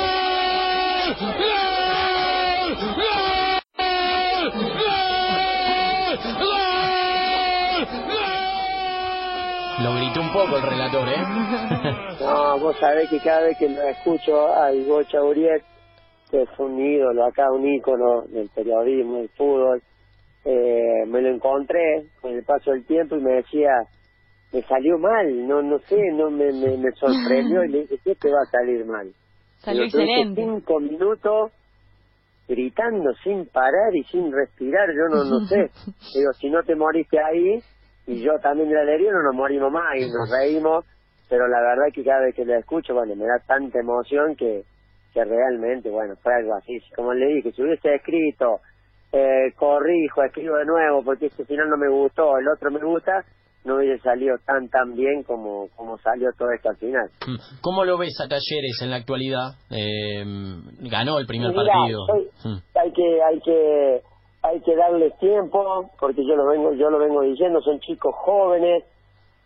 gol, 1.37 1.78
Lo 9.83 9.95
gritó 9.95 10.21
un 10.21 10.33
poco 10.33 10.57
el 10.57 10.63
relator, 10.63 11.09
¿eh? 11.09 11.23
no, 12.21 12.59
vos 12.59 12.77
sabés 12.81 13.09
que 13.11 13.21
cada 13.21 13.43
vez 13.43 13.57
que 13.59 13.69
lo 13.69 13.83
escucho 13.83 14.55
a 14.55 14.73
Ivo 14.73 15.03
Chauriet 15.05 15.63
que 16.31 16.43
es 16.43 16.49
un 16.59 16.79
ídolo 16.79 17.25
acá, 17.25 17.51
un 17.51 17.67
ícono 17.67 18.23
del 18.29 18.49
periodismo, 18.51 19.19
del 19.19 19.29
fútbol, 19.31 19.83
eh, 20.45 21.05
me 21.07 21.21
lo 21.23 21.29
encontré 21.29 22.07
con 22.21 22.33
el 22.33 22.45
paso 22.45 22.71
del 22.71 22.85
tiempo 22.87 23.17
y 23.17 23.23
me 23.23 23.33
decía, 23.35 23.71
me 24.53 24.63
salió 24.63 24.99
mal, 24.99 25.47
no 25.47 25.63
no 25.63 25.79
sé, 25.81 25.97
no 26.13 26.31
me, 26.31 26.53
me, 26.53 26.93
sorprendió 26.93 27.65
y 27.65 27.69
le 27.69 27.81
dije, 27.83 27.99
¿qué 28.05 28.15
te 28.15 28.31
va 28.31 28.41
a 28.43 28.51
salir 28.51 28.85
mal? 28.85 29.13
Salió 29.59 29.85
excelente. 29.85 30.43
Cinco 30.43 30.81
minutos 30.81 31.53
gritando 32.47 33.13
sin 33.23 33.47
parar 33.47 33.95
y 33.95 34.05
sin 34.05 34.33
respirar, 34.33 34.89
yo 34.89 35.15
no, 35.15 35.25
no 35.25 35.41
sé. 35.47 35.71
Digo, 36.15 36.33
si 36.39 36.49
no 36.49 36.63
te 36.63 36.75
moriste 36.75 37.19
ahí, 37.19 37.61
y 38.09 38.23
yo 38.25 38.33
también 38.43 38.71
de 38.71 38.75
la 38.75 38.81
alegría, 38.81 39.13
no 39.13 39.23
nos 39.23 39.35
morimos 39.35 39.71
más 39.71 39.95
y 39.97 40.11
nos 40.11 40.31
reímos, 40.31 40.85
pero 41.29 41.47
la 41.47 41.61
verdad 41.61 41.89
es 41.89 41.95
que 41.95 42.03
cada 42.03 42.25
vez 42.25 42.35
que 42.35 42.47
lo 42.47 42.55
escucho, 42.55 42.95
bueno, 42.95 43.15
me 43.15 43.27
da 43.27 43.39
tanta 43.47 43.79
emoción 43.79 44.35
que, 44.35 44.65
que 45.13 45.25
realmente, 45.25 45.91
bueno, 45.91 46.15
fue 46.23 46.35
algo 46.35 46.55
así. 46.55 46.81
Como 46.97 47.13
le 47.13 47.27
dije, 47.27 47.53
si 47.53 47.63
hubiese 47.63 47.95
escrito, 47.95 48.61
eh, 49.13 49.53
corrijo, 49.57 50.23
escribo 50.23 50.57
de 50.57 50.65
nuevo 50.65 51.05
porque 51.05 51.27
este 51.27 51.45
final 51.45 51.69
no 51.69 51.77
me 51.77 51.91
gustó, 51.91 52.39
el 52.39 52.49
otro 52.49 52.71
me 52.71 52.83
gusta, 52.83 53.27
no 53.67 53.77
hubiese 53.77 54.03
salido 54.03 54.37
tan 54.47 54.71
tan 54.71 54.95
bien 54.95 55.23
como 55.25 55.69
como 55.77 55.99
salió 55.99 56.31
todo 56.39 56.51
esto 56.53 56.71
al 56.71 56.77
final. 56.79 57.11
Mm. 57.27 57.61
¿Cómo 57.61 57.85
lo 57.85 57.99
ves 57.99 58.19
a 58.25 58.29
Talleres 58.29 58.81
en 58.81 58.91
la 58.91 58.97
actualidad? 58.97 59.51
Eh, 59.71 60.25
ganó 60.81 61.19
el 61.19 61.27
primer 61.27 61.55
partido. 61.55 62.07
Mm. 62.43 62.57
Hay 62.75 62.93
que 62.93 63.23
hay 63.23 63.41
que 63.41 64.03
hay 64.43 64.61
que 64.61 64.77
darles 64.77 65.17
tiempo 65.19 65.91
porque 65.99 66.25
yo 66.25 66.37
lo 66.37 66.47
vengo 66.47 66.73
yo 66.75 66.91
lo 66.91 66.99
vengo 66.99 67.23
diciendo 67.23 67.61
son 67.61 67.81
chicos 67.81 68.15
jóvenes 68.17 68.85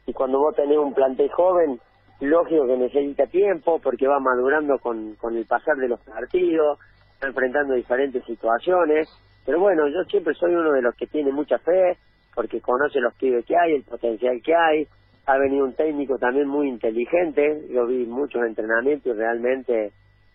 y 0.06 0.12
cuando 0.12 0.38
vos 0.38 0.54
tenés 0.54 0.78
un 0.78 0.94
plantel 0.94 1.30
joven 1.30 1.80
lógico 2.20 2.66
que 2.66 2.76
necesita 2.76 3.26
tiempo 3.26 3.80
porque 3.80 4.06
va 4.06 4.20
madurando 4.20 4.78
con 4.78 5.14
con 5.16 5.36
el 5.36 5.46
pasar 5.46 5.76
de 5.76 5.88
los 5.88 6.00
partidos 6.00 6.78
enfrentando 7.20 7.74
diferentes 7.74 8.24
situaciones 8.24 9.08
pero 9.46 9.60
bueno 9.60 9.88
yo 9.88 10.04
siempre 10.04 10.34
soy 10.34 10.54
uno 10.54 10.72
de 10.72 10.82
los 10.82 10.94
que 10.94 11.06
tiene 11.06 11.32
mucha 11.32 11.58
fe 11.58 11.96
porque 12.34 12.60
conoce 12.60 13.00
los 13.00 13.14
pibes 13.14 13.44
que 13.44 13.56
hay, 13.56 13.74
el 13.74 13.82
potencial 13.82 14.40
que 14.42 14.54
hay. 14.54 14.86
Ha 15.26 15.38
venido 15.38 15.64
un 15.64 15.74
técnico 15.74 16.18
también 16.18 16.48
muy 16.48 16.68
inteligente, 16.68 17.62
yo 17.70 17.86
vi 17.86 18.06
muchos 18.06 18.42
entrenamientos 18.44 19.14
y 19.14 19.18
realmente 19.18 19.92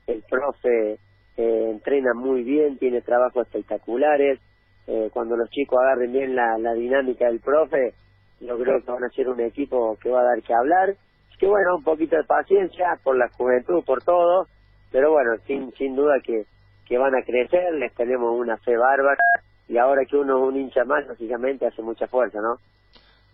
el 0.08 0.24
profe 0.30 1.00
eh, 1.38 1.69
entrena 1.71 2.13
muy 2.13 2.43
bien, 2.43 2.78
tiene 2.78 3.02
trabajos 3.02 3.45
espectaculares. 3.47 4.39
Eh, 4.88 5.10
cuando 5.13 5.36
los 5.36 5.50
chicos 5.50 5.80
agarren 5.80 6.12
bien 6.12 6.36
la, 6.36 6.58
la 6.58 6.73
dinámica 6.73 7.28
del 7.28 7.39
profe, 7.39 7.93
yo 8.39 8.58
creo 8.58 8.82
que 8.84 8.91
van 8.91 9.04
a 9.04 9.10
ser 9.10 9.30
un 9.30 9.39
equipo 9.41 9.97
que 10.02 10.10
va 10.10 10.21
a 10.21 10.36
dar 10.36 10.41
que 10.41 10.54
hablar. 10.54 10.89
Es 10.89 11.38
que 11.38 11.47
bueno, 11.47 11.78
un 11.78 11.84
poquito 11.84 12.15
de 12.15 12.23
paciencia 12.23 13.00
por 13.04 13.17
la 13.17 13.30
juventud, 13.30 13.84
por 13.86 14.04
todo, 14.04 14.47
pero 14.91 15.12
bueno, 15.12 15.32
sin, 15.45 15.71
sin 15.73 15.95
duda 15.95 16.15
que, 16.23 16.45
que 16.88 16.97
van 16.97 17.15
a 17.15 17.23
crecer, 17.23 17.73
les 17.76 17.93
tenemos 17.95 18.38
una 18.38 18.58
fe 18.58 18.76
bárbara 18.78 19.23
y 19.67 19.78
ahora 19.78 20.06
que 20.10 20.15
uno 20.15 20.38
es 20.38 20.54
un 20.54 20.60
hincha 20.60 20.86
más, 20.86 21.06
lógicamente 21.08 21.67
hace 21.67 21.82
mucha 21.82 22.08
fuerza, 22.08 22.39
¿no? 22.41 22.56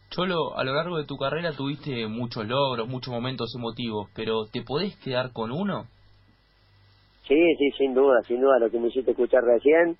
Cholo, 0.10 0.58
a 0.58 0.64
lo 0.64 0.74
largo 0.74 0.98
de 0.98 1.06
tu 1.06 1.18
carrera 1.18 1.54
tuviste 1.54 2.08
muchos 2.08 2.46
logros, 2.48 2.88
muchos 2.88 3.14
momentos 3.14 3.54
emotivos, 3.56 4.10
pero 4.16 4.46
¿te 4.52 4.62
podés 4.62 4.96
quedar 4.98 5.32
con 5.32 5.52
uno? 5.52 5.88
Sí, 7.28 7.56
sí, 7.58 7.72
sin 7.78 7.94
duda, 7.94 8.22
sin 8.24 8.42
duda, 8.42 8.60
lo 8.60 8.70
que 8.70 8.80
me 8.80 8.88
hiciste 8.88 9.12
escuchar 9.12 9.44
recién, 9.44 9.98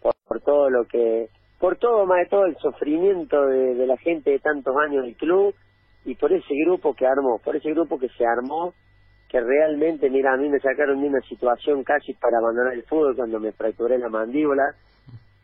por, 0.00 0.40
todo 0.40 0.70
lo 0.70 0.84
que, 0.84 1.28
por 1.58 1.76
todo, 1.76 2.06
más 2.06 2.18
de 2.20 2.26
todo 2.26 2.46
el 2.46 2.56
sufrimiento 2.56 3.46
de, 3.46 3.86
la 3.86 3.96
gente 3.96 4.30
de 4.30 4.38
tantos 4.38 4.74
años 4.76 5.04
del 5.04 5.16
club 5.16 5.54
y 6.04 6.14
por 6.14 6.32
ese 6.32 6.54
grupo 6.64 6.94
que 6.94 7.06
armó, 7.06 7.40
por 7.44 7.56
ese 7.56 7.70
grupo 7.70 7.98
que 7.98 8.08
se 8.10 8.24
armó, 8.24 8.72
que 9.28 9.40
realmente, 9.40 10.08
mira, 10.10 10.32
a 10.32 10.36
mí 10.36 10.48
me 10.48 10.60
sacaron 10.60 11.00
de 11.00 11.08
una 11.08 11.20
situación 11.22 11.82
casi 11.82 12.14
para 12.14 12.38
abandonar 12.38 12.74
el 12.74 12.84
fútbol 12.84 13.16
cuando 13.16 13.40
me 13.40 13.52
fracturé 13.52 13.98
la 13.98 14.08
mandíbula, 14.08 14.74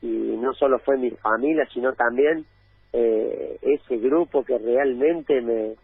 y 0.03 0.07
no 0.07 0.55
solo 0.55 0.79
fue 0.79 0.97
mi 0.97 1.11
familia, 1.11 1.67
sino 1.73 1.93
también 1.95 2.45
eh, 2.93 3.59
ese 3.62 3.97
grupo 3.97 4.45
que 4.45 4.59
realmente 4.59 5.41
me, 5.41 5.75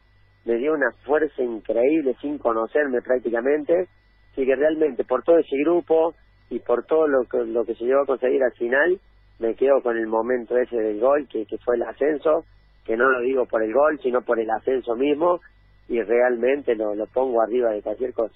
me 0.45 0.57
dio 0.57 0.73
una 0.73 0.93
fuerza 1.05 1.43
increíble 1.43 2.17
sin 2.21 2.39
conocerme 2.39 3.03
prácticamente, 3.03 3.89
así 4.33 4.45
que 4.45 4.57
realmente 4.57 5.05
por 5.05 5.23
todo 5.23 5.39
ese 5.39 5.57
grupo 5.59 6.15
y 6.51 6.59
por 6.59 6.85
todo 6.87 7.07
lo 7.07 7.25
que, 7.25 7.39
lo 7.45 7.65
que 7.65 7.75
se 7.75 7.85
llevó 7.85 8.03
a 8.03 8.07
conseguir 8.07 8.43
al 8.43 8.53
final, 8.53 9.01
me 9.39 9.55
quedo 9.55 9.83
con 9.83 9.97
el 9.97 10.07
momento 10.07 10.57
ese 10.57 10.77
del 10.77 11.01
gol, 11.01 11.27
que, 11.29 11.47
que 11.47 11.59
fue 11.59 11.77
el 11.77 11.83
ascenso, 11.83 12.45
que 12.85 12.97
no 12.97 13.09
lo 13.09 13.21
digo 13.21 13.47
por 13.47 13.63
el 13.63 13.73
gol, 13.73 13.99
sino 14.03 14.23
por 14.23 14.39
el 14.39 14.51
ascenso 14.51 14.95
mismo, 14.95 15.41
y 15.89 16.01
realmente 16.03 16.75
lo, 16.75 16.95
lo 16.95 17.07
pongo 17.07 17.43
arriba 17.43 17.71
de 17.71 17.83
cualquier 17.83 18.13
cosa. 18.13 18.35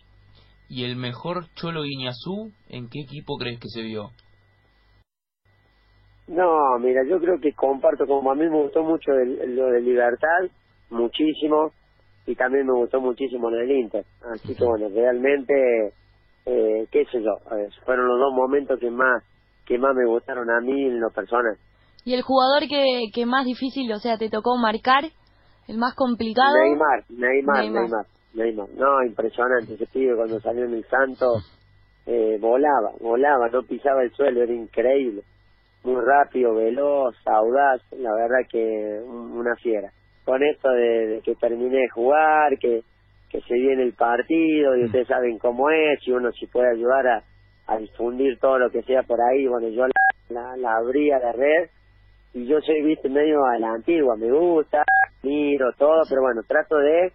¿Y 0.69 0.85
el 0.85 0.97
mejor 0.97 1.45
Cholo 1.55 1.83
Guiñazú, 1.83 2.53
en 2.69 2.89
qué 2.89 3.01
equipo 3.03 3.37
crees 3.37 3.61
que 3.61 3.69
se 3.69 3.83
vio? 3.83 4.11
No, 6.27 6.79
mira, 6.81 7.03
yo 7.09 7.21
creo 7.21 7.39
que 7.41 7.53
comparto, 7.53 8.05
como 8.07 8.33
a 8.33 8.35
mí 8.35 8.43
me 8.49 8.63
gustó 8.63 8.83
mucho 8.83 9.13
lo 9.13 9.67
de 9.67 9.81
Libertad, 9.81 10.51
muchísimo, 10.91 11.73
y 12.27 12.35
también 12.35 12.67
me 12.67 12.75
gustó 12.75 13.01
muchísimo 13.01 13.51
lo 13.51 13.57
del 13.57 13.71
Inter. 13.71 14.05
Así 14.33 14.55
que 14.55 14.65
bueno, 14.65 14.89
realmente, 14.89 15.93
eh, 16.45 16.87
qué 16.91 17.05
sé 17.07 17.23
yo, 17.23 17.39
fueron 17.85 18.09
los 18.09 18.19
dos 18.19 18.35
momentos 18.35 18.79
que 18.81 18.91
más 18.91 19.23
que 19.65 19.79
más 19.79 19.95
me 19.97 20.07
gustaron 20.07 20.49
a 20.49 20.61
mí 20.61 20.85
en 20.85 21.01
lo 21.01 21.11
personal. 21.11 21.57
¿Y 22.05 22.15
el 22.15 22.23
jugador 22.23 22.69
que, 22.69 23.11
que 23.13 23.27
más 23.27 23.45
difícil, 23.45 23.93
o 23.93 23.99
sea, 23.99 24.17
te 24.17 24.31
tocó 24.31 24.57
marcar, 24.57 25.05
el 25.67 25.77
más 25.77 25.95
complicado? 25.97 26.55
Neymar, 26.63 27.05
Neymar, 27.09 27.65
Neymar, 27.65 28.07
Neymar. 28.35 28.69
No, 28.77 29.03
impresionante 29.05 29.75
ese 29.75 29.87
pibe 29.87 30.15
cuando 30.15 30.41
salió 30.41 30.67
en 30.67 30.75
el 30.75 30.85
Santo, 30.85 31.27
eh, 32.07 32.39
volaba, 32.41 32.93
volaba, 33.01 33.49
no 33.49 33.63
pisaba 33.65 34.05
el 34.05 34.13
suelo, 34.13 34.43
era 34.43 34.53
increíble 34.53 35.25
muy 35.87 36.03
rápido, 36.05 36.55
veloz, 36.55 37.15
audaz, 37.25 37.81
la 37.93 38.13
verdad 38.13 38.49
que 38.51 39.01
una 39.07 39.55
fiera. 39.57 39.93
Con 40.27 40.43
esto 40.43 40.69
de, 40.69 41.23
que 41.25 41.37
terminé 41.37 41.79
de 41.79 41.89
jugar, 41.89 42.59
que, 42.59 42.83
que 43.31 43.41
se 43.43 43.55
viene 43.55 43.85
el 43.85 43.95
partido 43.95 44.77
y 44.77 44.83
mm. 44.83 44.85
ustedes 44.87 45.09
saben 45.09 45.39
cómo 45.39 45.71
es 45.71 46.07
y 46.07 46.11
uno 46.11 46.31
si 46.33 46.47
puede 46.47 46.69
ayudar 46.73 47.07
a, 47.07 47.23
a 47.69 47.79
difundir 47.79 48.39
todo 48.39 48.59
lo 48.59 48.71
que 48.71 48.83
sea 48.83 49.05
por 49.05 49.21
ahí, 49.21 49.47
bueno, 49.47 49.69
yo 49.69 49.87
la, 50.29 50.57
la, 50.57 50.77
abrí 50.77 51.13
a 51.13 51.21
la 51.21 51.33
red 51.33 51.71
y 52.35 52.45
yo 52.47 52.61
soy, 52.61 52.83
viste, 52.83 53.09
medio 53.09 53.45
a 53.47 53.59
la 53.59 53.71
antigua, 53.71 54.17
me 54.17 54.31
gusta, 54.31 54.83
miro 55.23 55.73
todo, 55.79 56.03
pero 56.09 56.23
bueno, 56.23 56.43
trato 56.47 56.77
de, 56.77 57.13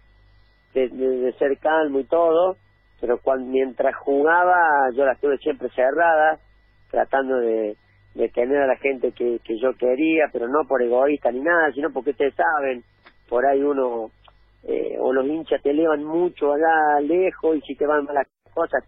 de, 0.74 0.88
de 0.88 1.32
ser 1.34 1.58
calmo 1.58 2.00
y 2.00 2.04
todo, 2.04 2.56
pero 2.98 3.18
cuando, 3.18 3.46
mientras 3.46 3.94
jugaba 3.96 4.90
yo 4.94 5.04
la 5.04 5.12
estuve 5.12 5.36
siempre 5.36 5.68
cerrada, 5.70 6.38
tratando 6.90 7.36
de, 7.36 7.76
de 8.14 8.28
tener 8.28 8.58
a 8.58 8.66
la 8.66 8.76
gente 8.76 9.12
que, 9.12 9.38
que 9.44 9.58
yo 9.58 9.74
quería, 9.74 10.26
pero 10.32 10.48
no 10.48 10.66
por 10.68 10.82
egoísta 10.82 11.30
ni 11.30 11.40
nada, 11.40 11.72
sino 11.72 11.90
porque 11.92 12.10
ustedes 12.10 12.34
saben, 12.34 12.82
por 13.32 13.46
ahí 13.46 13.62
uno, 13.62 14.10
eh, 14.62 14.94
o 15.00 15.10
los 15.10 15.26
hinchas 15.26 15.62
te 15.62 15.70
elevan 15.70 16.04
mucho 16.04 16.52
allá 16.52 17.00
lejos 17.00 17.56
y 17.56 17.62
si 17.62 17.74
te 17.74 17.86
van 17.86 18.04
malas 18.04 18.26
cosas, 18.52 18.84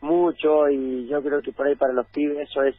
mucho 0.00 0.68
y 0.68 1.08
yo 1.08 1.20
creo 1.20 1.42
que 1.42 1.50
por 1.50 1.66
ahí 1.66 1.74
para 1.74 1.92
los 1.92 2.06
pibes 2.10 2.48
eso 2.48 2.62
es 2.62 2.76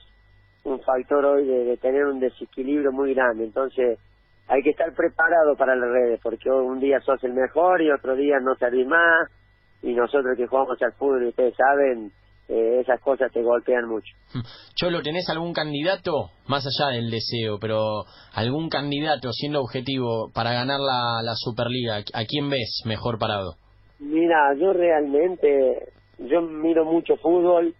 un 0.64 0.80
factor 0.80 1.26
hoy 1.26 1.46
de, 1.46 1.76
tener 1.76 2.06
un 2.06 2.22
desequilibrio 2.22 2.94
muy 2.94 3.14
grande, 3.14 3.44
entonces 3.44 4.00
hay 4.48 4.64
que 4.64 4.70
estar 4.70 4.94
preparado 4.94 5.58
para 5.58 5.76
las 5.76 5.90
redes, 5.90 6.22
porque 6.24 6.50
un 6.50 6.80
día 6.80 7.02
sos 7.02 7.22
el 7.26 7.34
mejor 7.34 7.82
y 7.82 7.92
otro 7.92 8.16
día 8.16 8.40
no 8.40 8.56
servís 8.56 8.88
más, 8.88 9.30
y 9.82 9.94
nosotros 9.94 10.38
que 10.38 10.48
jugamos 10.48 10.82
al 10.82 10.94
fútbol, 10.94 11.26
ustedes 11.26 11.54
saben, 11.58 12.14
eh, 12.48 12.80
esas 12.82 13.02
cosas 13.02 13.32
te 13.32 13.42
golpean 13.42 13.88
mucho. 13.88 14.14
Hmm. 14.34 14.42
Cholo, 14.76 15.02
¿tenés 15.02 15.30
algún 15.30 15.54
candidato, 15.54 16.30
más 16.48 16.66
allá 16.66 16.96
del 16.96 17.10
deseo, 17.10 17.58
pero 17.60 18.06
algún 18.34 18.70
candidato 18.70 19.32
siendo 19.32 19.62
objetivo 19.62 20.30
para 20.34 20.54
ganar 20.54 20.80
la, 20.80 21.22
la 21.24 21.34
Superliga? 21.36 21.98
¿A 22.14 22.26
quién 22.26 22.50
ves 22.50 22.84
mejor 22.86 23.18
parado? 23.18 23.56
Mira, 24.00 24.54
yo 24.60 24.74
realmente, 24.74 25.90
yo 26.20 26.42
miro 26.42 26.86
mucho 26.86 27.16
fútbol, 27.18 27.74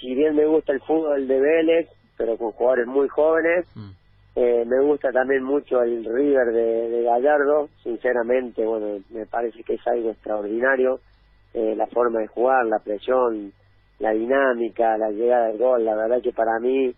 si 0.00 0.14
bien 0.14 0.34
me 0.36 0.46
gusta 0.46 0.72
el 0.72 0.80
fútbol 0.80 1.26
de 1.26 1.40
Vélez, 1.40 1.88
pero 2.16 2.36
con 2.36 2.52
jugadores 2.52 2.86
muy 2.88 3.08
jóvenes, 3.08 3.66
hmm. 3.74 3.90
eh, 4.34 4.64
me 4.66 4.84
gusta 4.84 5.12
también 5.12 5.44
mucho 5.44 5.80
el 5.82 6.04
River 6.04 6.52
de, 6.52 6.88
de 6.90 7.02
Gallardo, 7.04 7.68
sinceramente, 7.82 8.66
bueno, 8.66 9.02
me 9.10 9.24
parece 9.24 9.62
que 9.62 9.74
es 9.74 9.86
algo 9.86 10.10
extraordinario, 10.10 11.00
eh, 11.54 11.74
la 11.74 11.86
forma 11.86 12.20
de 12.20 12.26
jugar, 12.26 12.66
la 12.66 12.80
presión, 12.80 13.52
la 13.98 14.12
dinámica, 14.12 14.96
la 14.96 15.10
llegada 15.10 15.48
del 15.48 15.58
gol. 15.58 15.84
La 15.84 15.94
verdad 15.94 16.22
que 16.22 16.32
para 16.32 16.58
mí 16.60 16.92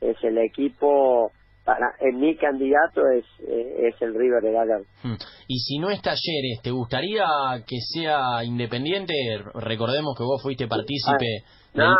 es 0.00 0.16
el 0.22 0.38
equipo, 0.38 1.30
para 1.64 1.92
en 2.00 2.18
mi 2.18 2.36
candidato 2.36 3.02
es, 3.16 3.24
eh, 3.46 3.88
es 3.88 4.02
el 4.02 4.14
River 4.14 4.42
de 4.42 4.52
Gallardo. 4.52 4.84
Hmm. 5.02 5.16
Y 5.48 5.58
si 5.60 5.78
no 5.78 5.90
es 5.90 6.02
Talleres, 6.02 6.60
¿te 6.62 6.70
gustaría 6.70 7.24
que 7.66 7.76
sea 7.80 8.44
independiente? 8.44 9.14
Recordemos 9.54 10.14
que 10.16 10.24
vos 10.24 10.42
fuiste 10.42 10.66
partícipe 10.66 11.44
no, 11.74 11.94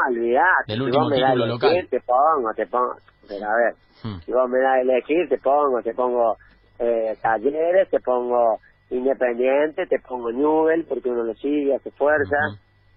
del, 0.66 0.82
último 0.82 1.10
título 1.10 1.46
local. 1.46 1.88
te 1.88 2.00
pongo, 2.00 2.52
te 2.54 2.66
pongo. 2.66 2.96
Pero 3.28 3.46
a 3.46 3.54
ver, 3.56 3.74
hmm. 4.02 4.20
si 4.24 4.32
vos 4.32 4.48
me 4.50 4.58
das 4.58 4.76
a 4.76 4.80
elegir, 4.80 5.28
te 5.28 5.38
pongo, 5.38 5.80
te 5.82 5.94
pongo 5.94 6.36
eh, 6.78 7.16
Talleres, 7.22 7.88
te 7.88 8.00
pongo 8.00 8.58
Independiente, 8.90 9.86
te 9.86 9.98
pongo 10.06 10.30
Newell, 10.30 10.84
porque 10.84 11.08
uno 11.08 11.22
lo 11.22 11.32
sigue, 11.34 11.74
hace 11.74 11.90
fuerza 11.92 12.36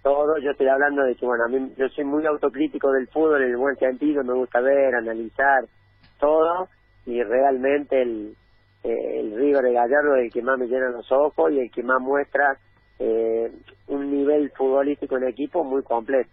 todo, 0.06 0.38
yo 0.38 0.52
estoy 0.52 0.68
hablando 0.68 1.02
de 1.02 1.16
que, 1.16 1.26
bueno, 1.26 1.46
a 1.46 1.48
mí 1.48 1.74
yo 1.80 1.90
soy 1.90 2.06
muy 2.06 2.24
autocrítico 2.28 2.92
del 2.92 3.08
fútbol 3.08 3.42
en 3.42 3.50
el 3.50 3.58
buen 3.58 3.76
sentido, 3.78 4.24
me 4.24 4.36
gusta 4.36 4.62
ver, 4.62 4.94
analizar 4.94 5.66
todo, 6.20 6.68
y 7.08 7.24
realmente 7.24 8.04
el, 8.04 8.36
eh, 8.84 9.20
el 9.20 9.36
River 9.36 9.64
de 9.64 9.74
Gallardo 9.74 10.16
es 10.18 10.26
el 10.26 10.32
que 10.32 10.44
más 10.44 10.60
me 10.60 10.68
llena 10.68 10.92
los 10.92 11.12
ojos 11.12 11.52
y 11.52 11.60
el 11.60 11.72
que 11.72 11.82
más 11.82 12.00
muestra 12.00 12.56
eh, 13.00 13.52
un 13.88 14.12
nivel 14.12 14.52
futbolístico 14.56 15.18
en 15.18 15.28
equipo 15.28 15.64
muy 15.64 15.82
completo. 15.82 16.30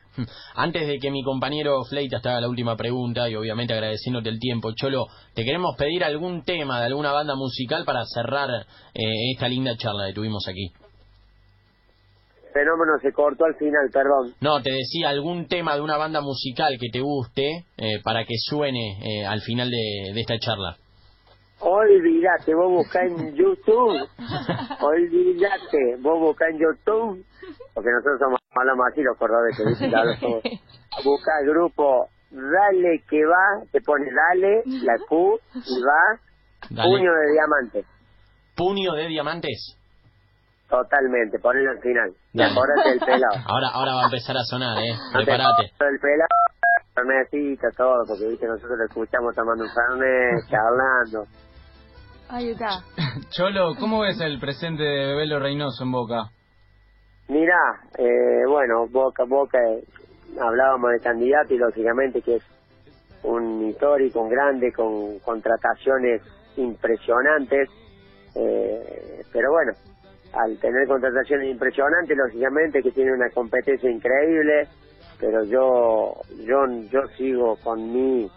Antes 0.55 0.87
de 0.87 0.99
que 0.99 1.11
mi 1.11 1.23
compañero 1.23 1.83
Fleita 1.89 2.21
te 2.21 2.29
haga 2.29 2.43
la 2.43 2.51
última 2.51 2.77
pregunta 2.77 3.27
y 3.31 3.37
obviamente 3.37 3.73
agradeciéndote 3.73 4.29
el 4.29 4.39
tiempo, 4.39 4.73
Cholo, 4.75 5.07
te 5.35 5.45
queremos 5.45 5.77
pedir 5.79 6.05
algún 6.05 6.45
tema 6.45 6.79
de 6.79 6.89
alguna 6.89 7.13
banda 7.13 7.35
musical 7.37 7.85
para 7.87 8.05
cerrar 8.05 8.51
eh, 8.93 9.33
esta 9.33 9.49
linda 9.49 9.79
charla 9.79 10.09
que 10.09 10.13
tuvimos 10.13 10.47
aquí 10.47 10.71
fenómeno 12.53 12.99
se 13.01 13.13
cortó 13.13 13.45
al 13.45 13.55
final, 13.57 13.91
perdón. 13.93 14.35
No, 14.41 14.61
te 14.63 14.71
decía 14.71 15.09
algún 15.09 15.47
tema 15.49 15.75
de 15.75 15.81
una 15.81 15.97
banda 15.97 16.21
musical 16.21 16.77
que 16.81 16.89
te 16.93 17.01
guste 17.01 17.67
eh, 17.77 18.01
para 18.05 18.25
que 18.25 18.35
suene 18.37 18.99
eh, 19.03 19.27
al 19.27 19.41
final 19.41 19.71
de, 19.71 20.21
esta 20.21 20.39
charla. 20.39 20.77
Olvídate, 21.61 22.55
vos 22.55 22.71
buscás 22.71 23.05
en 23.05 23.35
YouTube. 23.37 24.09
Olvídate, 24.81 25.97
vos 26.01 26.21
buscás 26.21 26.49
en 26.51 26.59
YouTube. 26.59 27.25
Porque 27.75 27.91
nosotros 27.91 28.19
somos 28.21 28.39
hablamos 28.55 28.87
así 28.91 29.03
los 29.03 29.17
cordobeses, 29.17 29.67
Busca 31.05 31.31
el 31.41 31.49
grupo 31.49 32.09
Dale 32.31 33.03
que 33.11 33.25
va, 33.27 33.63
te 33.71 33.81
pone 33.83 34.07
Dale, 34.11 34.63
la 34.65 34.97
Q 35.07 35.39
y 35.55 35.83
va, 35.83 36.83
puño 36.83 37.13
de 37.13 37.33
diamantes. 37.33 37.87
¿Puño 38.57 38.93
de 38.95 39.09
diamantes? 39.09 39.77
Totalmente, 40.73 41.39
ponelo 41.39 41.71
al 41.71 41.81
final. 41.81 42.11
Y 42.33 42.43
acordate 42.43 42.93
el 42.93 43.01
pelado. 43.01 43.37
Ahora, 43.47 43.69
ahora 43.75 43.95
va 43.95 44.03
a 44.03 44.05
empezar 44.07 44.35
a 44.39 44.43
sonar, 44.43 44.79
eh. 44.79 44.97
Prepárate. 45.13 45.65
El 45.65 46.01
pelado, 46.01 46.33
todo, 47.77 48.05
porque 48.09 48.27
viste, 48.29 48.47
nosotros 48.47 48.79
lo 48.79 48.85
escuchamos 48.87 49.35
tomando 49.35 49.65
un 49.65 49.71
fernet, 49.71 50.41
charlando. 50.49 51.27
Ahí 52.31 52.51
está. 52.53 52.81
Cholo, 53.31 53.75
¿cómo 53.79 54.01
ves 54.01 54.19
el 54.23 54.41
presente 54.41 54.83
de 54.83 55.09
Bebelo 55.09 55.41
Reynoso 55.41 55.85
en 55.85 55.93
Boca? 55.93 56.31
Mira, 57.29 57.59
eh, 57.99 58.47
bueno, 58.49 58.87
Boca, 58.89 59.25
Boca, 59.29 59.59
hablábamos 60.41 60.93
de 60.93 61.01
candidato 61.01 61.53
y 61.53 61.59
lógicamente 61.59 62.23
que 62.23 62.37
es 62.37 62.45
un 63.25 63.69
histórico, 63.69 64.23
un 64.23 64.31
grande, 64.31 64.73
con 64.73 65.19
contrataciones 65.19 66.23
impresionantes, 66.57 67.69
eh, 68.35 69.23
pero 69.33 69.51
bueno, 69.53 69.73
al 70.33 70.59
tener 70.59 70.87
contrataciones 70.87 71.51
impresionantes, 71.51 72.17
lógicamente 72.17 72.83
que 72.83 72.91
tiene 72.91 73.13
una 73.13 73.29
competencia 73.31 73.91
increíble, 73.91 74.69
pero 75.21 75.45
yo, 75.45 76.15
yo, 76.45 76.67
yo 76.91 77.07
sigo 77.17 77.57
con 77.63 77.93
mi 77.93 78.31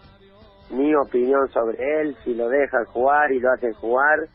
mi 0.69 0.95
opinión 0.95 1.47
sobre 1.49 1.77
él, 2.01 2.15
si 2.23 2.33
lo 2.33 2.49
dejan 2.49 2.85
jugar 2.85 3.31
y 3.31 3.39
lo 3.39 3.51
hacen 3.51 3.73
jugar, 3.73 4.27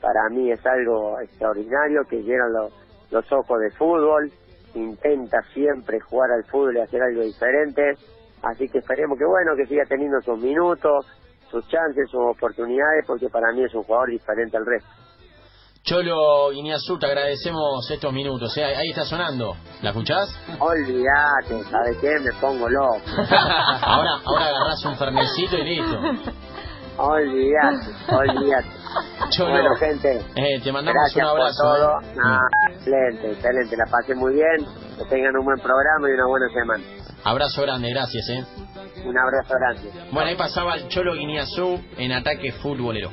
para 0.00 0.28
mí 0.30 0.50
es 0.50 0.64
algo 0.66 1.20
extraordinario 1.20 2.04
que 2.08 2.22
llenan 2.22 2.52
los, 2.52 2.72
los 3.10 3.30
ojos 3.32 3.60
de 3.60 3.70
fútbol, 3.72 4.30
intenta 4.74 5.42
siempre 5.52 6.00
jugar 6.00 6.30
al 6.32 6.44
fútbol 6.44 6.76
y 6.76 6.80
hacer 6.80 7.02
algo 7.02 7.22
diferente, 7.22 7.94
así 8.42 8.68
que 8.68 8.78
esperemos 8.78 9.18
que 9.18 9.26
bueno, 9.26 9.54
que 9.56 9.66
siga 9.66 9.84
teniendo 9.84 10.20
sus 10.22 10.38
minutos, 10.42 11.06
sus 11.50 11.66
chances, 11.68 12.08
sus 12.10 12.20
oportunidades, 12.20 13.04
porque 13.06 13.28
para 13.28 13.52
mí 13.52 13.64
es 13.64 13.74
un 13.74 13.82
jugador 13.82 14.10
diferente 14.10 14.56
al 14.56 14.66
resto. 14.66 15.03
Cholo 15.84 16.50
Iñazú, 16.50 16.98
te 16.98 17.04
agradecemos 17.04 17.90
estos 17.90 18.10
minutos. 18.10 18.56
¿eh? 18.56 18.64
Ahí 18.64 18.88
está 18.88 19.04
sonando. 19.04 19.54
¿La 19.82 19.90
escuchás? 19.90 20.34
Olvídate, 20.58 21.62
¿sabes 21.70 21.98
qué? 22.00 22.18
Me 22.20 22.32
pongo 22.40 22.70
loco. 22.70 23.02
ahora, 23.82 24.12
ahora 24.24 24.46
agarrás 24.46 24.82
un 24.86 24.96
fernecito 24.96 25.58
y 25.58 25.64
listo. 25.64 26.00
Olvídate, 26.96 28.14
olvídate. 28.14 28.68
Cholo, 29.28 29.50
bueno, 29.50 29.74
gente. 29.76 30.24
Eh, 30.36 30.58
te 30.60 30.72
mandamos 30.72 31.14
un 31.14 31.22
abrazo. 31.22 31.62
Por 31.62 31.76
todo. 31.76 32.00
¿eh? 32.00 32.74
excelente, 32.76 33.32
excelente. 33.32 33.76
La 33.76 33.84
pasé 33.84 34.14
muy 34.14 34.32
bien. 34.32 34.66
Que 34.96 35.04
tengan 35.04 35.36
un 35.36 35.44
buen 35.44 35.58
programa 35.58 36.08
y 36.08 36.12
una 36.12 36.26
buena 36.26 36.48
semana. 36.48 36.84
Abrazo 37.24 37.60
grande, 37.60 37.90
gracias, 37.90 38.26
¿eh? 38.30 38.44
Un 39.04 39.18
abrazo 39.18 39.54
grande. 39.58 39.90
Bueno, 40.12 40.30
ahí 40.30 40.36
pasaba 40.36 40.76
el 40.76 40.88
Cholo 40.88 41.14
Guineazú 41.14 41.78
en 41.98 42.12
ataque 42.12 42.52
futbolero. 42.52 43.10